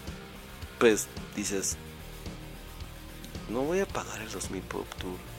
pues 0.80 1.08
dices, 1.36 1.78
no 3.50 3.62
voy 3.62 3.80
a 3.80 3.86
pagar 3.86 4.22
el 4.22 4.32
2000 4.32 4.62
Pop 4.64 4.88
Tour. 5.00 5.33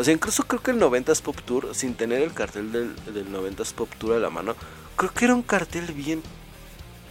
O 0.00 0.04
sea, 0.04 0.14
incluso 0.14 0.44
creo 0.44 0.62
que 0.62 0.70
el 0.70 0.80
90s 0.80 1.20
Pop 1.20 1.36
Tour, 1.44 1.74
sin 1.74 1.94
tener 1.94 2.22
el 2.22 2.32
cartel 2.32 2.72
del, 2.72 2.96
del 3.12 3.30
90s 3.30 3.74
Pop 3.74 3.90
Tour 3.98 4.14
a 4.14 4.18
la 4.18 4.30
mano, 4.30 4.56
creo 4.96 5.12
que 5.12 5.26
era 5.26 5.34
un 5.34 5.42
cartel 5.42 5.92
bien. 5.92 6.22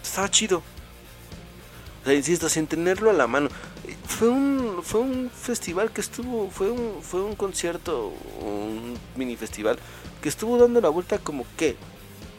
Estaba 0.02 0.28
chido. 0.32 0.64
O 2.02 2.06
sea, 2.06 2.16
insisto, 2.16 2.50
sin 2.50 2.66
tenerlo 2.66 3.12
a 3.12 3.14
la 3.14 3.28
mano. 3.28 3.50
Fue 4.08 4.28
un, 4.30 4.80
fue 4.82 5.02
un 5.02 5.30
festival 5.30 5.92
que 5.92 6.02
estuvo. 6.02 6.50
Fue 6.50 6.72
un, 6.72 7.04
fue 7.04 7.22
un 7.22 7.36
concierto, 7.36 8.12
un 8.42 8.98
mini 9.16 9.36
festival 9.36 9.78
que 10.20 10.30
estuvo 10.30 10.58
dando 10.58 10.82
la 10.82 10.90
vuelta 10.90 11.20
como 11.20 11.46
que. 11.58 11.76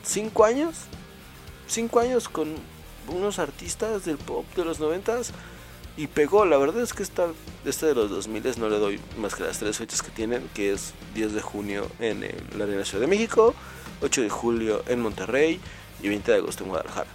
¿Cinco 0.02 0.44
años? 0.44 0.74
¿Cinco 1.68 2.00
años 2.00 2.28
con 2.28 2.56
unos 3.06 3.38
artistas 3.38 4.04
del 4.04 4.18
pop 4.18 4.44
de 4.56 4.64
los 4.64 4.80
noventas? 4.80 5.30
Y 6.00 6.06
pegó, 6.06 6.46
la 6.46 6.56
verdad 6.56 6.82
es 6.82 6.94
que 6.94 7.02
esta, 7.02 7.26
este 7.66 7.84
de 7.84 7.94
los 7.94 8.08
2000 8.08 8.58
no 8.58 8.70
le 8.70 8.78
doy 8.78 8.98
más 9.18 9.34
que 9.34 9.42
las 9.42 9.58
tres 9.58 9.76
fechas 9.76 10.00
que 10.00 10.10
tienen, 10.10 10.48
que 10.54 10.72
es 10.72 10.94
10 11.12 11.34
de 11.34 11.42
junio 11.42 11.86
en 11.98 12.22
la 12.56 12.64
Arena 12.64 12.86
Ciudad 12.86 13.02
de 13.02 13.06
México, 13.06 13.54
8 14.00 14.22
de 14.22 14.30
julio 14.30 14.82
en 14.88 15.02
Monterrey 15.02 15.60
y 16.02 16.08
20 16.08 16.32
de 16.32 16.38
agosto 16.38 16.64
en 16.64 16.70
Guadalajara. 16.70 17.10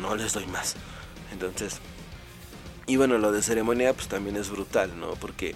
No 0.00 0.16
les 0.16 0.32
doy 0.32 0.44
más. 0.48 0.74
Entonces, 1.30 1.78
y 2.88 2.96
bueno, 2.96 3.16
lo 3.16 3.30
de 3.30 3.42
ceremonia 3.42 3.94
pues 3.94 4.08
también 4.08 4.34
es 4.34 4.50
brutal, 4.50 4.98
¿no? 4.98 5.12
Porque 5.12 5.54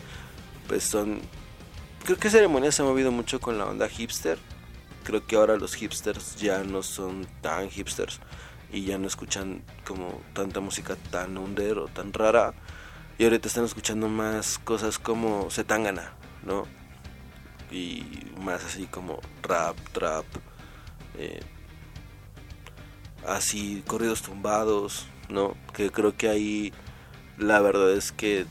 pues 0.69 0.85
son... 0.85 1.23
Creo 2.05 2.19
que 2.19 2.31
ceremonia 2.31 2.71
se 2.71 2.83
ha 2.83 2.85
movido 2.85 3.11
mucho 3.11 3.41
con 3.41 3.59
la 3.59 3.65
onda 3.65 3.89
hipster. 3.89 4.39
Creo 5.03 5.27
que 5.27 5.35
ahora 5.35 5.57
los 5.57 5.75
hipsters 5.75 6.37
ya 6.37 6.63
no 6.63 6.85
son 6.85 7.27
tan 7.43 7.69
hipsters 7.69 8.21
y 8.75 8.85
ya 8.85 8.99
no 8.99 9.07
escuchan 9.07 9.63
como 9.87 10.21
tanta 10.33 10.59
música 10.59 10.97
tan 11.13 11.39
under 11.39 11.79
o 11.79 11.87
tan 11.87 12.13
rara. 12.13 12.53
Y 13.19 13.25
ahorita 13.25 13.47
están 13.47 13.65
escuchando 13.65 14.09
más 14.09 14.59
cosas 14.59 14.99
como 14.99 15.49
Zetangana, 15.49 16.13
¿no? 16.43 16.65
Y 17.71 18.33
más 18.41 18.65
así 18.65 18.87
como 18.87 19.21
rap, 19.43 19.77
trap, 19.93 20.25
eh, 21.17 21.41
así 23.25 23.85
corridos 23.87 24.23
tumbados, 24.23 25.07
¿no? 25.29 25.55
Que 25.73 25.91
creo 25.91 26.17
que 26.17 26.29
ahí 26.29 26.73
la 27.39 27.61
verdad 27.61 27.93
es 27.93 28.11
que 28.11 28.45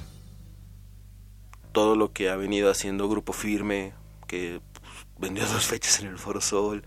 todo 1.73 1.97
lo 1.97 2.13
que 2.13 2.29
ha 2.29 2.37
venido 2.37 2.71
haciendo 2.71 3.09
Grupo 3.09 3.33
Firme, 3.33 3.93
que 4.27 4.61
pues, 4.71 4.85
vendió 5.19 5.45
dos 5.51 5.65
fechas 5.65 5.99
en 5.99 6.07
el 6.07 6.17
Foro 6.17 6.39
Sol, 6.39 6.85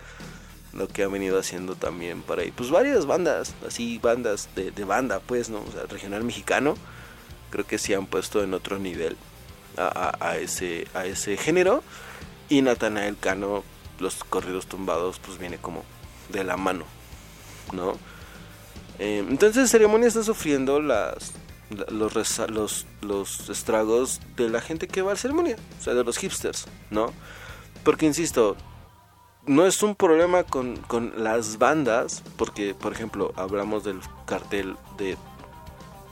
lo 0.76 0.88
que 0.88 1.02
ha 1.02 1.09
venido 1.09 1.38
haciendo 1.38 1.75
también 1.75 2.23
para 2.23 2.42
ahí, 2.42 2.50
pues 2.50 2.71
varias 2.71 3.06
bandas, 3.06 3.54
así 3.66 3.99
bandas 3.99 4.49
de, 4.54 4.85
banda, 4.85 5.21
pues, 5.21 5.49
¿no? 5.49 5.61
O 5.61 5.73
sea, 5.73 5.85
regional 5.85 6.23
mexicano, 6.25 6.75
creo 7.50 7.66
que 7.66 7.78
sí 7.78 7.95
han 7.95 8.06
puesto 8.06 8.42
en 8.42 8.54
otro 8.54 8.78
nivel 8.78 9.16
a, 9.78 10.37
ese, 10.38 10.87
a 10.95 11.06
ese 11.06 11.37
género. 11.37 11.83
Y 12.49 12.62
Natanael 12.62 13.16
Cano, 13.18 13.64
los 13.99 14.23
corridos 14.25 14.66
tumbados, 14.66 15.18
pues 15.18 15.38
viene 15.38 15.59
como 15.59 15.85
de 16.28 16.45
la 16.45 16.56
mano, 16.56 16.85
¿no? 17.73 17.95
Eh, 18.99 19.25
entonces 19.28 19.71
Ceremonia 19.71 20.09
está 20.09 20.23
sufriendo 20.23 20.80
los, 20.80 21.33
los, 21.90 22.87
los 23.02 23.50
estragos 23.50 24.21
de 24.37 24.49
la 24.49 24.61
gente 24.61 24.88
que 24.88 25.02
va 25.02 25.12
a 25.12 25.16
ceremonia, 25.16 25.56
o 25.80 25.83
sea, 25.83 25.95
de 25.95 26.04
los 26.04 26.18
hipsters, 26.18 26.66
¿no? 26.90 27.12
Porque, 27.83 28.06
insisto, 28.06 28.56
no 29.47 29.67
es 29.67 29.83
un 29.83 29.95
problema 29.95 30.45
con, 30.45 30.76
con 30.76 31.12
las 31.23 31.59
bandas, 31.59 32.23
porque, 32.37 32.75
por 32.75 32.93
ejemplo, 32.93 33.33
hablamos 33.37 33.85
del 33.85 34.00
cartel 34.26 34.76
de 34.99 35.17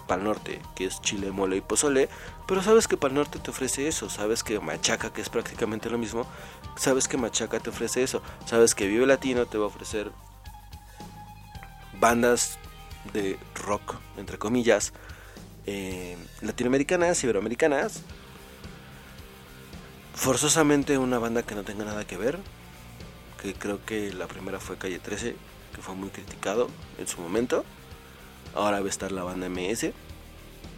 Pal 0.07 0.25
Norte, 0.25 0.61
que 0.75 0.85
es 0.85 1.01
chile, 1.01 1.31
mole 1.31 1.57
y 1.57 1.61
pozole, 1.61 2.09
pero 2.47 2.63
sabes 2.63 2.87
que 2.87 2.97
Pal 2.97 3.15
Norte 3.15 3.39
te 3.39 3.51
ofrece 3.51 3.89
eso, 3.89 4.09
sabes 4.09 4.45
que 4.45 4.61
Machaca, 4.61 5.13
que 5.13 5.23
es 5.23 5.29
prácticamente 5.29 5.91
lo 5.91 5.99
mismo, 5.99 6.27
sabes 6.77 7.09
que 7.09 7.17
Machaca 7.17 7.61
te 7.61 7.71
ofrece 7.71 8.03
eso, 8.03 8.23
sabes 8.47 8.75
que 8.75 8.87
Vive 8.87 9.07
Latino 9.07 9.47
te 9.47 9.59
va 9.59 9.65
a 9.65 9.69
ofrecer 9.69 10.13
bandas 11.99 12.59
de 13.13 13.39
rock, 13.55 13.97
entre 14.17 14.39
comillas, 14.39 14.93
eh, 15.67 16.17
latinoamericanas, 16.43 17.23
iberoamericanas. 17.25 18.03
Forzosamente 20.15 20.97
una 20.99 21.19
banda 21.19 21.43
que 21.43 21.55
no 21.55 21.65
tenga 21.65 21.85
nada 21.85 22.07
que 22.07 22.17
ver, 22.17 22.39
creo 23.53 23.85
que 23.85 24.13
la 24.13 24.27
primera 24.27 24.59
fue 24.59 24.79
Calle 24.79 24.99
13, 24.99 25.37
que 25.75 25.83
fue 25.83 25.95
muy 25.95 26.09
criticado 26.09 26.71
en 26.99 27.07
su 27.07 27.21
momento. 27.21 27.65
Ahora 28.55 28.81
va 28.81 28.87
a 28.87 28.89
estar 28.89 29.13
la 29.13 29.25
banda 29.25 29.49
MS. 29.49 29.93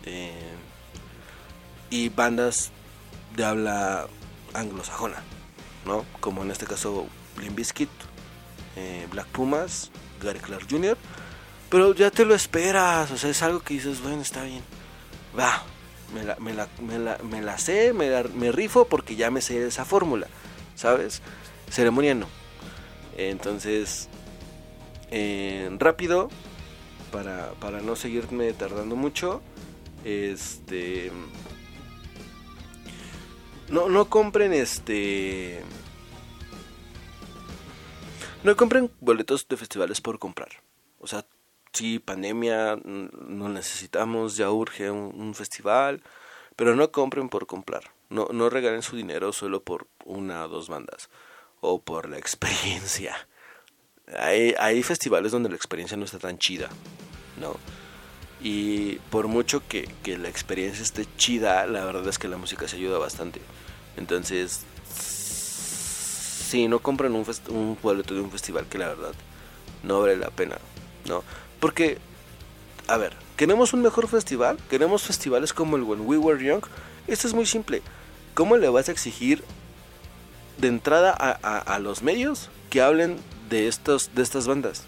Eh, 0.06 0.54
y 1.90 2.08
bandas 2.08 2.70
de 3.36 3.44
habla 3.44 4.06
anglosajona, 4.54 5.22
¿no? 5.84 6.04
Como 6.20 6.42
en 6.42 6.50
este 6.50 6.66
caso 6.66 7.06
Limp 7.40 7.56
Bizkit, 7.56 7.90
eh, 8.76 9.06
Black 9.10 9.26
Pumas, 9.28 9.90
Gary 10.22 10.40
Clark 10.40 10.66
Jr. 10.68 10.96
Pero 11.70 11.94
ya 11.94 12.10
te 12.10 12.24
lo 12.24 12.34
esperas, 12.34 13.10
o 13.10 13.18
sea, 13.18 13.30
es 13.30 13.42
algo 13.42 13.60
que 13.60 13.74
dices, 13.74 14.00
bueno, 14.00 14.22
está 14.22 14.42
bien. 14.44 14.62
Va, 15.38 15.62
me 16.14 16.24
la, 16.24 16.36
me 16.36 16.54
la, 16.54 16.68
me 16.82 16.98
la, 16.98 17.18
la 17.18 17.58
sé, 17.58 17.92
me, 17.92 18.22
me, 18.34 18.52
rifo 18.52 18.86
porque 18.86 19.16
ya 19.16 19.30
me 19.30 19.40
sé 19.40 19.66
esa 19.66 19.84
fórmula, 19.84 20.28
¿sabes? 20.74 21.22
Ceremonia 21.70 22.14
no. 22.14 22.28
Entonces, 23.16 24.08
eh, 25.10 25.70
rápido, 25.78 26.28
para, 27.10 27.52
para 27.60 27.80
no 27.80 27.96
seguirme 27.96 28.52
tardando 28.52 28.94
mucho, 28.94 29.42
este... 30.04 31.10
No, 33.68 33.88
no 33.88 34.08
compren 34.08 34.52
este... 34.52 35.62
No 38.44 38.54
compren 38.54 38.90
boletos 39.00 39.48
de 39.48 39.56
festivales 39.56 40.00
por 40.00 40.18
comprar. 40.18 40.50
O 41.00 41.06
sea, 41.06 41.24
sí, 41.72 41.98
pandemia, 41.98 42.76
no 42.84 43.48
necesitamos, 43.48 44.36
ya 44.36 44.50
urge 44.50 44.90
un, 44.90 45.34
festival, 45.34 46.02
pero 46.54 46.76
no 46.76 46.92
compren 46.92 47.28
por 47.28 47.46
comprar, 47.46 47.90
no, 48.08 48.28
no 48.32 48.48
regalen 48.48 48.82
su 48.82 48.96
dinero 48.96 49.32
solo 49.32 49.62
por 49.62 49.88
una 50.04 50.44
o 50.44 50.48
dos 50.48 50.68
bandas 50.68 51.10
o 51.60 51.80
por 51.80 52.08
la 52.08 52.18
experiencia. 52.18 53.16
Hay, 54.18 54.54
hay 54.58 54.82
festivales 54.82 55.32
donde 55.32 55.48
la 55.48 55.56
experiencia 55.56 55.96
no 55.96 56.04
está 56.04 56.18
tan 56.18 56.38
chida, 56.38 56.68
¿no? 57.40 57.56
Y 58.40 58.96
por 59.10 59.28
mucho 59.28 59.66
que, 59.66 59.88
que 60.02 60.18
la 60.18 60.28
experiencia 60.28 60.82
esté 60.82 61.06
chida, 61.16 61.66
la 61.66 61.84
verdad 61.84 62.06
es 62.06 62.18
que 62.18 62.28
la 62.28 62.36
música 62.36 62.68
se 62.68 62.76
ayuda 62.76 62.98
bastante. 62.98 63.40
Entonces, 63.96 64.64
sí, 66.46 66.68
no 66.68 66.80
compren 66.80 67.14
un, 67.14 67.26
un 67.48 67.78
boleto 67.82 68.14
de 68.14 68.20
un 68.20 68.30
festival 68.30 68.66
que 68.66 68.78
la 68.78 68.88
verdad 68.88 69.12
no 69.82 70.00
vale 70.00 70.16
la 70.16 70.30
pena, 70.30 70.58
¿no? 71.06 71.24
Porque, 71.60 71.98
a 72.86 72.96
ver, 72.98 73.14
¿queremos 73.36 73.72
un 73.72 73.82
mejor 73.82 74.06
festival? 74.06 74.58
¿Queremos 74.68 75.02
festivales 75.02 75.52
como 75.52 75.76
el 75.76 75.82
When 75.82 76.02
We 76.02 76.18
Were 76.18 76.44
Young? 76.44 76.62
Esto 77.06 77.26
es 77.26 77.34
muy 77.34 77.46
simple. 77.46 77.82
¿Cómo 78.34 78.56
le 78.56 78.68
vas 78.68 78.88
a 78.88 78.92
exigir 78.92 79.42
de 80.58 80.68
entrada 80.68 81.12
a, 81.12 81.78
los 81.78 82.02
medios 82.02 82.50
que 82.70 82.80
hablen 82.80 83.18
de, 83.48 83.68
estos, 83.68 84.10
de 84.14 84.22
estas 84.22 84.46
bandas? 84.46 84.84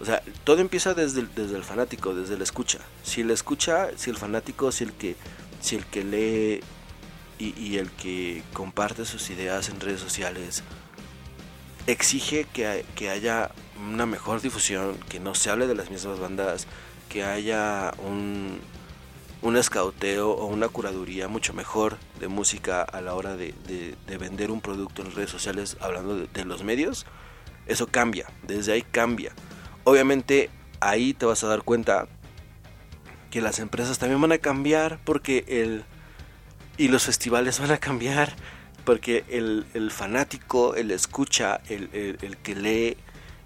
O 0.00 0.04
sea, 0.04 0.22
todo 0.44 0.60
empieza 0.60 0.94
desde 0.94 1.20
el, 1.20 1.34
desde 1.34 1.56
el 1.56 1.64
fanático, 1.64 2.14
desde 2.14 2.36
la 2.36 2.44
escucha. 2.44 2.78
Si 3.04 3.20
el 3.20 3.30
escucha, 3.30 3.90
si 3.96 4.10
el 4.10 4.16
fanático, 4.16 4.72
si 4.72 4.84
el 4.84 4.92
que, 4.92 5.16
si 5.60 5.76
el 5.76 5.86
que 5.86 6.02
lee 6.02 6.60
y, 7.38 7.58
y 7.60 7.78
el 7.78 7.90
que 7.90 8.42
comparte 8.52 9.04
sus 9.04 9.30
ideas 9.30 9.68
en 9.68 9.80
redes 9.80 10.00
sociales, 10.00 10.64
exige 11.86 12.46
que, 12.52 12.84
que 12.94 13.10
haya 13.10 13.50
una 13.78 14.06
mejor 14.06 14.40
difusión, 14.40 14.96
que 15.08 15.20
no 15.20 15.34
se 15.34 15.50
hable 15.50 15.66
de 15.66 15.74
las 15.74 15.90
mismas 15.90 16.18
bandas, 16.18 16.66
que 17.08 17.24
haya 17.24 17.92
un, 17.98 18.60
un 19.42 19.56
escauteo 19.56 20.30
o 20.30 20.46
una 20.46 20.68
curaduría 20.68 21.26
mucho 21.26 21.52
mejor 21.52 21.98
de 22.20 22.28
música 22.28 22.82
a 22.82 23.00
la 23.00 23.14
hora 23.14 23.36
de, 23.36 23.54
vender 24.18 24.52
un 24.52 24.60
producto 24.60 25.02
en 25.02 25.12
redes 25.12 25.30
sociales 25.30 25.76
hablando 25.80 26.16
de, 26.16 26.44
los 26.44 26.62
medios, 26.62 27.06
eso 27.66 27.88
cambia, 27.88 28.28
desde 28.44 28.72
ahí 28.72 28.82
cambia. 28.82 29.32
Obviamente 29.84 30.48
ahí 30.80 31.12
te 31.12 31.26
vas 31.26 31.42
a 31.42 31.48
dar 31.48 31.62
cuenta 31.62 32.06
que 33.30 33.40
las 33.40 33.58
empresas 33.58 33.98
también 33.98 34.20
van 34.20 34.32
a 34.32 34.38
cambiar 34.38 35.00
porque 35.04 35.44
el... 35.48 35.84
y 36.76 36.88
los 36.88 37.04
festivales 37.04 37.58
van 37.58 37.72
a 37.72 37.78
cambiar 37.78 38.34
porque 38.84 39.24
el, 39.28 39.90
fanático, 39.90 40.74
el 40.76 40.90
escucha, 40.90 41.60
el, 41.68 41.88
el, 42.20 42.36
que 42.38 42.54
lee, 42.54 42.96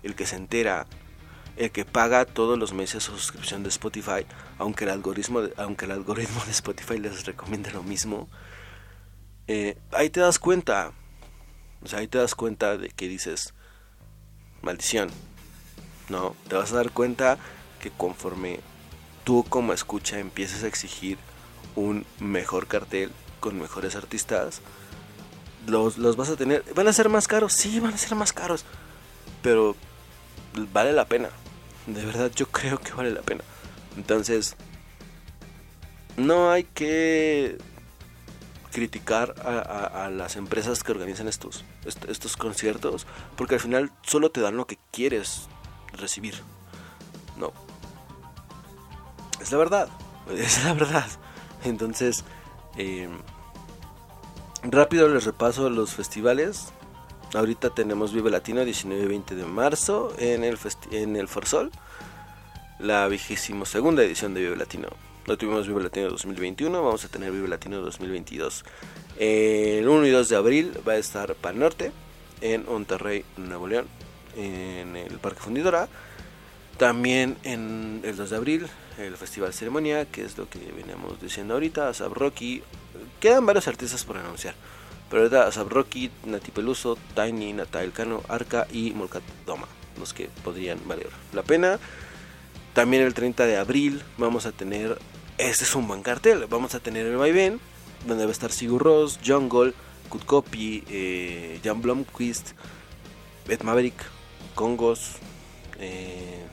el 0.03 0.15
que 0.15 0.27
se 0.27 0.37
entera, 0.37 0.87
el 1.57 1.71
que 1.71 1.85
paga 1.85 2.25
todos 2.25 2.59
los 2.59 2.73
meses 2.73 3.05
su 3.05 3.13
suscripción 3.13 3.63
de 3.63 3.71
Spotify, 3.71 4.27
aunque 4.59 4.85
el 4.85 4.91
algoritmo 4.91 5.43
de, 5.43 5.55
aunque 5.57 5.87
el 5.87 5.93
algoritmo 5.93 6.45
de 6.45 6.53
Spotify 6.53 6.99
les 6.99 7.25
recomiende 7.25 7.71
lo 7.71 7.83
mismo, 7.83 8.29
eh, 9.49 9.79
ahí 9.93 10.11
te 10.11 10.21
das 10.21 10.39
cuenta, 10.39 10.93
o 11.83 11.89
sea, 11.89 12.01
ahí 12.01 12.09
te 12.09 12.19
das 12.19 12.35
cuenta 12.35 12.77
de 12.77 12.91
que 12.91 13.09
dices, 13.09 13.55
maldición, 14.63 15.11
¿no? 16.09 16.37
Te 16.49 16.57
vas 16.57 16.73
a 16.73 16.77
dar 16.77 16.91
cuenta 16.91 17.39
que 17.81 17.91
conforme 17.91 18.61
tú 19.25 19.45
como 19.49 19.73
escucha 19.73 20.19
empieces 20.19 20.63
a 20.63 20.67
exigir 20.67 21.19
un 21.75 22.05
mejor 22.19 22.67
cartel 22.67 23.13
con 23.41 23.59
mejores 23.59 23.97
artistas, 23.97 24.61
los, 25.67 25.99
los 25.99 26.17
vas 26.17 26.31
a 26.31 26.37
tener. 26.37 26.65
¿Van 26.75 26.89
a 26.89 26.93
ser 26.93 27.09
más 27.09 27.29
caros? 27.29 27.53
Sí, 27.53 27.81
van 27.81 27.95
a 27.95 27.99
ser 27.99 28.15
más 28.15 28.33
caros. 28.33 28.65
Pero 29.43 29.77
vale 30.73 30.93
la 30.93 31.07
pena. 31.07 31.31
De 31.87 32.05
verdad, 32.05 32.31
yo 32.35 32.49
creo 32.49 32.79
que 32.79 32.93
vale 32.93 33.11
la 33.11 33.23
pena. 33.23 33.43
Entonces, 33.97 34.57
no 36.17 36.51
hay 36.51 36.65
que 36.65 37.59
criticar 38.73 39.35
a, 39.41 40.11
las 40.11 40.37
empresas 40.37 40.83
que 40.83 40.93
organizan 40.93 41.29
estos, 41.29 41.65
estos 41.85 42.37
conciertos, 42.37 43.07
porque 43.37 43.55
al 43.55 43.61
final 43.61 43.91
solo 44.03 44.31
te 44.31 44.41
dan 44.41 44.57
lo 44.57 44.67
que 44.67 44.79
quieres 44.91 45.49
recibir. 45.93 46.35
No. 47.39 47.53
Es 49.41 49.53
la 49.53 49.59
verdad. 49.59 49.89
Es 50.31 50.65
la 50.65 50.73
verdad. 50.73 51.07
Entonces, 51.65 52.25
eh, 52.77 53.09
Rápido 54.71 55.09
les 55.09 55.25
repaso 55.25 55.71
los 55.71 55.95
festivales. 55.95 56.73
Ahorita 57.35 57.71
tenemos 57.71 58.13
Vive 58.13 58.31
Latino 58.31 58.65
19 58.65 59.03
y 59.03 59.07
20 59.07 59.35
de 59.35 59.45
marzo 59.45 60.15
en 60.17 60.45
el, 60.45 60.57
en 60.93 61.17
el 61.17 61.27
Forsol, 61.27 61.73
la 62.79 63.09
vigésimo 63.09 63.67
segunda 63.67 64.05
edición 64.05 64.33
de 64.33 64.43
Vive 64.43 64.57
Latino. 64.57 64.89
No 65.27 65.37
tuvimos 65.37 65.67
Vive 65.67 65.83
Latino 65.83 66.09
2021, 66.09 66.83
vamos 66.83 67.05
a 67.05 67.09
tener 67.09 67.33
Vive 67.33 67.49
Latino 67.49 67.81
2022. 67.81 68.65
El 69.19 69.89
1 69.89 70.07
y 70.07 70.11
2 70.11 70.29
de 70.29 70.37
abril 70.37 70.73
va 70.87 70.93
a 70.93 70.97
estar 70.99 71.35
Pan 71.35 71.59
Norte 71.59 71.91
en 72.41 72.65
Monterrey, 72.65 73.25
Nuevo 73.37 73.67
León, 73.67 73.87
en 74.37 74.97
el 74.97 75.19
Parque 75.19 75.41
Fundidora. 75.41 75.89
También 76.79 77.37
en 77.43 78.03
el 78.05 78.17
2 78.17 78.31
de 78.31 78.37
abril, 78.37 78.67
el 78.99 79.17
Festival 79.17 79.53
Ceremonia, 79.53 80.05
que 80.05 80.23
es 80.23 80.39
lo 80.39 80.49
que 80.49 80.61
veníamos 80.77 81.21
diciendo 81.21 81.55
ahorita, 81.55 81.89
Asap 81.89 82.13
Rocky. 82.13 82.63
Quedan 83.19 83.45
varios 83.45 83.67
artistas 83.67 84.05
por 84.05 84.17
anunciar. 84.17 84.55
Pero 85.11 85.43
Asap 85.43 85.69
Rocky, 85.71 86.11
Nati 86.25 86.51
Peluso, 86.51 86.99
Tiny, 87.15 87.53
Natal 87.53 87.93
Cano, 87.93 88.23
Arca 88.29 88.67
y 88.73 88.91
Molcat 88.91 89.23
Doma. 89.47 89.69
Los 89.99 90.13
que 90.13 90.29
podrían 90.43 90.79
valer 90.87 91.11
la 91.33 91.43
pena. 91.43 91.79
También 92.75 93.05
el 93.05 93.15
30 93.15 93.47
de 93.47 93.57
abril 93.57 94.03
vamos 94.19 94.47
a 94.47 94.53
tener. 94.53 94.99
Este 95.39 95.65
es 95.65 95.75
un 95.75 95.87
buen 95.87 96.03
cartel. 96.03 96.47
Vamos 96.47 96.75
a 96.75 96.81
tener 96.81 97.07
el 97.07 97.17
Vaivén, 97.17 97.61
donde 98.07 98.25
va 98.25 98.31
a 98.31 98.33
estar 98.33 98.53
Sigur 98.53 98.83
Ross, 98.83 99.19
Jungle, 99.25 99.73
Good 100.11 100.23
Copy, 100.23 100.85
eh, 100.91 101.61
Jan 101.63 101.81
Blomqvist, 101.81 102.51
Ed 103.49 103.63
Maverick, 103.63 103.95
Congos. 104.55 105.13
Eh, 105.79 106.45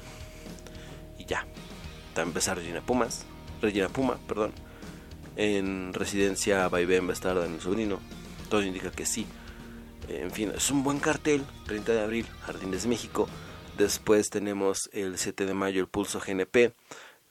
y 1.18 1.26
ya. 1.26 1.46
Va 2.18 2.22
a 2.22 2.26
empezar 2.26 2.58
Regina 2.58 2.82
Pumas. 2.82 3.26
Regina 3.62 3.90
Puma, 3.90 4.18
perdón. 4.28 4.54
En 5.36 5.94
residencia 5.94 6.68
Vaivén 6.68 7.08
va 7.08 7.12
a 7.12 7.14
estar 7.14 7.38
Daniel 7.38 7.62
Sobrino. 7.62 8.00
Todo 8.54 8.62
indica 8.62 8.92
que 8.92 9.08
sí. 9.08 9.26
En 10.08 10.30
fin, 10.30 10.52
es 10.56 10.70
un 10.70 10.84
buen 10.84 11.00
cartel. 11.00 11.44
30 11.66 11.92
de 11.92 12.02
abril, 12.02 12.28
Jardines 12.46 12.86
México. 12.86 13.28
Después 13.80 14.30
tenemos 14.30 14.92
el 14.94 15.18
7 15.18 15.48
de 15.48 15.56
mayo 15.56 15.82
el 15.82 15.88
Pulso 15.88 16.20
GNP 16.20 16.76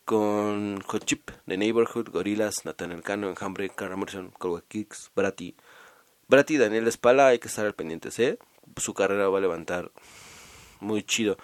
con 0.04 0.80
Hot 0.80 1.04
Chip, 1.04 1.30
The 1.46 1.56
Neighborhood, 1.56 2.10
Gorillas, 2.10 2.64
Nathaniel 2.64 3.04
Cano, 3.04 3.28
Enjambre, 3.28 3.70
Cara 3.70 3.94
Morrison, 3.94 4.32
Kicks, 4.66 5.12
Brati. 5.14 5.54
Brati 6.26 6.56
Daniel 6.56 6.88
Espala, 6.88 7.28
hay 7.28 7.38
que 7.38 7.46
estar 7.46 7.66
al 7.66 7.76
pendiente, 7.76 8.08
¿eh? 8.18 8.36
Su 8.76 8.92
carrera 8.92 9.28
va 9.28 9.38
a 9.38 9.42
levantar 9.42 9.92
muy 10.80 11.04
chido. 11.04 11.38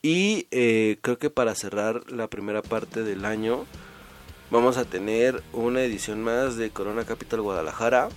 Y 0.00 0.46
eh, 0.52 0.98
creo 1.00 1.18
que 1.18 1.30
para 1.30 1.56
cerrar 1.56 2.08
la 2.08 2.28
primera 2.30 2.62
parte 2.62 3.02
del 3.02 3.24
año, 3.24 3.66
vamos 4.52 4.76
a 4.76 4.84
tener 4.84 5.42
una 5.52 5.82
edición 5.82 6.22
más 6.22 6.56
de 6.56 6.70
Corona 6.70 7.02
Capital 7.04 7.40
Guadalajara. 7.40 8.10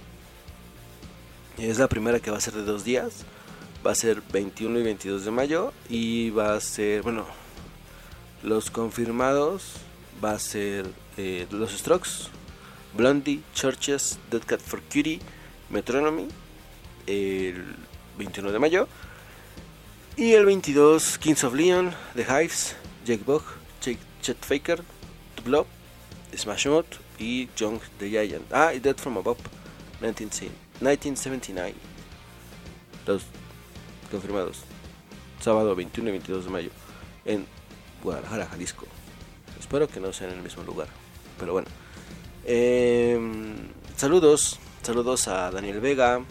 Es 1.57 1.79
la 1.79 1.87
primera 1.87 2.19
que 2.19 2.31
va 2.31 2.37
a 2.37 2.41
ser 2.41 2.53
de 2.53 2.63
dos 2.63 2.83
días 2.83 3.25
va 3.85 3.91
a 3.91 3.95
ser 3.95 4.21
21 4.33 4.79
y 4.79 4.83
22 4.83 5.25
de 5.25 5.31
mayo 5.31 5.73
y 5.89 6.29
va 6.31 6.55
a 6.55 6.59
ser, 6.59 7.03
bueno, 7.03 7.25
los 8.43 8.69
confirmados 8.69 9.75
va 10.23 10.31
a 10.31 10.39
ser 10.39 10.85
eh, 11.17 11.47
Los 11.51 11.71
Strokes, 11.71 12.29
Blondie, 12.93 13.41
Churches, 13.53 14.19
Dead 14.29 14.41
Cat 14.45 14.59
for 14.59 14.81
Cutie, 14.81 15.19
Metronomy, 15.69 16.27
el 17.05 17.63
21 18.17 18.51
de 18.51 18.59
mayo. 18.59 18.87
Y 20.15 20.33
el 20.33 20.45
22, 20.45 21.19
Kings 21.19 21.43
of 21.43 21.53
Leon, 21.53 21.93
The 22.15 22.23
Hives, 22.23 22.75
Jake 23.05 23.23
Bog, 23.23 23.43
Chet 23.79 24.37
Faker, 24.41 24.83
The 25.35 25.41
Blob, 25.43 25.67
Smash 26.35 26.67
Mouth 26.67 26.97
y 27.19 27.47
Young 27.55 27.79
the 27.99 28.09
Giant. 28.09 28.51
Ah, 28.51 28.73
y 28.73 28.79
Dead 28.79 28.97
from 28.97 29.17
Above, 29.17 29.37
1979. 30.81 31.73
Los 33.05 33.23
confirmados. 34.11 34.61
Sábado 35.39 35.75
21 35.75 36.09
y 36.09 36.11
22 36.13 36.45
de 36.45 36.51
mayo 36.51 36.69
en 37.25 37.45
Guadalajara, 38.03 38.47
Jalisco. 38.47 38.85
Espero 39.59 39.87
que 39.87 39.99
no 39.99 40.13
sea 40.13 40.29
en 40.29 40.35
el 40.35 40.43
mismo 40.43 40.63
lugar. 40.63 40.87
Pero 41.39 41.53
bueno. 41.53 41.67
Em, 42.45 43.55
saludos. 43.95 44.59
Saludos 44.81 45.27
a 45.27 45.51
Daniel 45.51 45.79
Vega. 45.79 46.21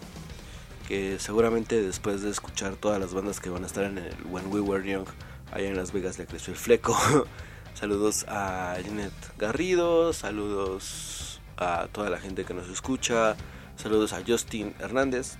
Que 0.89 1.19
seguramente 1.19 1.83
después 1.83 2.23
de 2.23 2.31
escuchar 2.31 2.77
todas 2.77 3.01
las 3.01 3.13
bandas 3.13 3.41
que 3.41 3.51
van 3.51 3.65
a 3.65 3.67
estar 3.67 3.85
en 3.85 3.99
el 3.99 4.15
When 4.31 4.47
We 4.53 4.61
Were 4.61 4.89
Young, 4.89 5.07
allá 5.51 5.69
en 5.69 5.77
Las 5.77 5.93
Vegas 5.93 6.19
le 6.19 6.27
creció 6.27 6.53
el 6.53 6.59
fleco. 6.59 6.97
saludos 7.75 8.25
a 8.29 8.77
Janet 8.85 9.13
Garrido. 9.37 10.13
Saludos 10.13 11.41
a 11.57 11.89
toda 11.91 12.09
la 12.09 12.19
gente 12.19 12.45
que 12.45 12.55
nos 12.55 12.69
escucha. 12.69 13.37
Saludos 13.77 14.13
a 14.13 14.23
Justin 14.27 14.75
Hernández. 14.79 15.37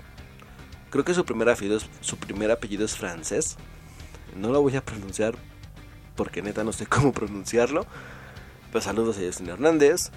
Creo 0.89 1.03
que 1.03 1.13
su 1.13 1.25
primer 1.25 1.49
apellido, 1.49 1.77
es, 1.77 1.85
su 2.01 2.17
primer 2.17 2.51
apellido 2.51 2.85
es 2.85 2.95
francés. 2.95 3.57
No 4.35 4.51
lo 4.51 4.61
voy 4.61 4.75
a 4.75 4.85
pronunciar 4.85 5.35
porque 6.15 6.41
neta 6.41 6.63
no 6.63 6.71
sé 6.71 6.85
cómo 6.87 7.11
pronunciarlo. 7.11 7.85
Pero 8.71 8.81
saludos 8.81 9.17
a 9.17 9.21
Justin 9.21 9.49
Hernández. 9.49 10.11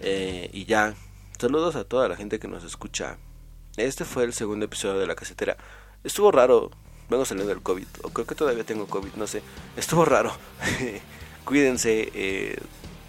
Eh, 0.00 0.50
y 0.52 0.66
ya, 0.66 0.94
saludos 1.38 1.74
a 1.76 1.84
toda 1.84 2.08
la 2.08 2.16
gente 2.16 2.38
que 2.38 2.48
nos 2.48 2.64
escucha. 2.64 3.18
Este 3.76 4.04
fue 4.04 4.24
el 4.24 4.32
segundo 4.32 4.64
episodio 4.66 5.00
de 5.00 5.06
La 5.06 5.14
Casetera. 5.14 5.56
Estuvo 6.04 6.30
raro. 6.30 6.70
Vengo 7.10 7.24
saliendo 7.24 7.52
del 7.52 7.62
COVID. 7.62 7.86
O 8.02 8.10
creo 8.10 8.26
que 8.26 8.34
todavía 8.34 8.64
tengo 8.64 8.86
COVID, 8.86 9.14
no 9.16 9.26
sé. 9.26 9.42
Estuvo 9.76 10.04
raro. 10.04 10.32
Cuídense. 11.44 12.10
Eh, 12.14 12.58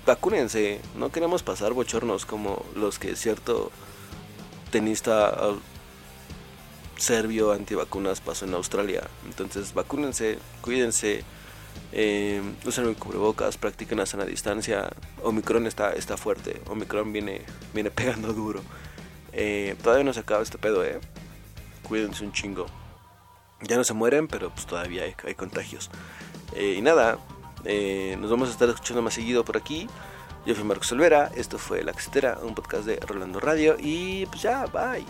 vacúnense. 0.05 0.79
No 0.95 1.12
queremos 1.12 1.43
pasar 1.43 1.73
bochornos 1.73 2.25
como 2.25 2.65
los 2.75 2.97
que 2.97 3.15
cierto 3.15 3.71
tenista 4.69 5.36
serbio 6.97 7.53
antivacunas 7.53 8.21
pasó 8.21 8.45
en 8.45 8.53
Australia. 8.53 9.03
Entonces 9.25 9.73
vacúnense, 9.73 10.38
cuídense, 10.62 11.23
eh, 11.91 12.41
usen 12.65 12.88
el 12.88 12.95
cubrebocas, 12.95 13.58
practiquen 13.58 13.97
la 13.97 14.05
sana 14.05 14.25
distancia. 14.25 14.89
Omicron 15.23 15.65
está, 15.65 15.93
está 15.93 16.17
fuerte, 16.17 16.62
Omicron 16.67 17.12
viene, 17.12 17.41
viene 17.73 17.91
pegando 17.91 18.34
duro. 18.34 18.62
Eh, 19.32 19.75
todavía 19.82 20.03
no 20.03 20.13
se 20.13 20.21
acaba 20.21 20.41
este 20.41 20.58
pedo, 20.58 20.84
eh. 20.84 20.99
Cuídense 21.88 22.23
un 22.23 22.32
chingo. 22.32 22.65
Ya 23.62 23.75
no 23.75 23.84
se 23.84 23.93
mueren, 23.93 24.27
pero 24.27 24.51
pues 24.51 24.65
todavía 24.65 25.03
hay, 25.03 25.36
contagios. 25.36 25.89
Eh, 26.55 26.75
y 26.77 26.82
nada, 26.82 27.19
eh, 27.65 28.15
nos 28.19 28.32
vamos 28.32 28.49
a 28.49 28.51
estar 28.51 28.69
escuchando 28.69 29.01
más 29.01 29.13
seguido 29.13 29.43
por 29.43 29.58
aquí. 29.58 29.88
Yo 30.45 30.56
fui 30.56 30.63
Marcos 30.63 30.91
Olvera, 30.91 31.30
esto 31.36 31.58
fue 31.58 31.84
La 31.84 31.93
Casetera, 31.93 32.39
un 32.41 32.56
podcast 32.56 32.86
de 32.86 32.95
Rolando 32.97 33.39
Radio 33.39 33.75
y 33.78 34.25
pues 34.28 34.41
ya, 34.41 34.65
bye. 34.67 35.06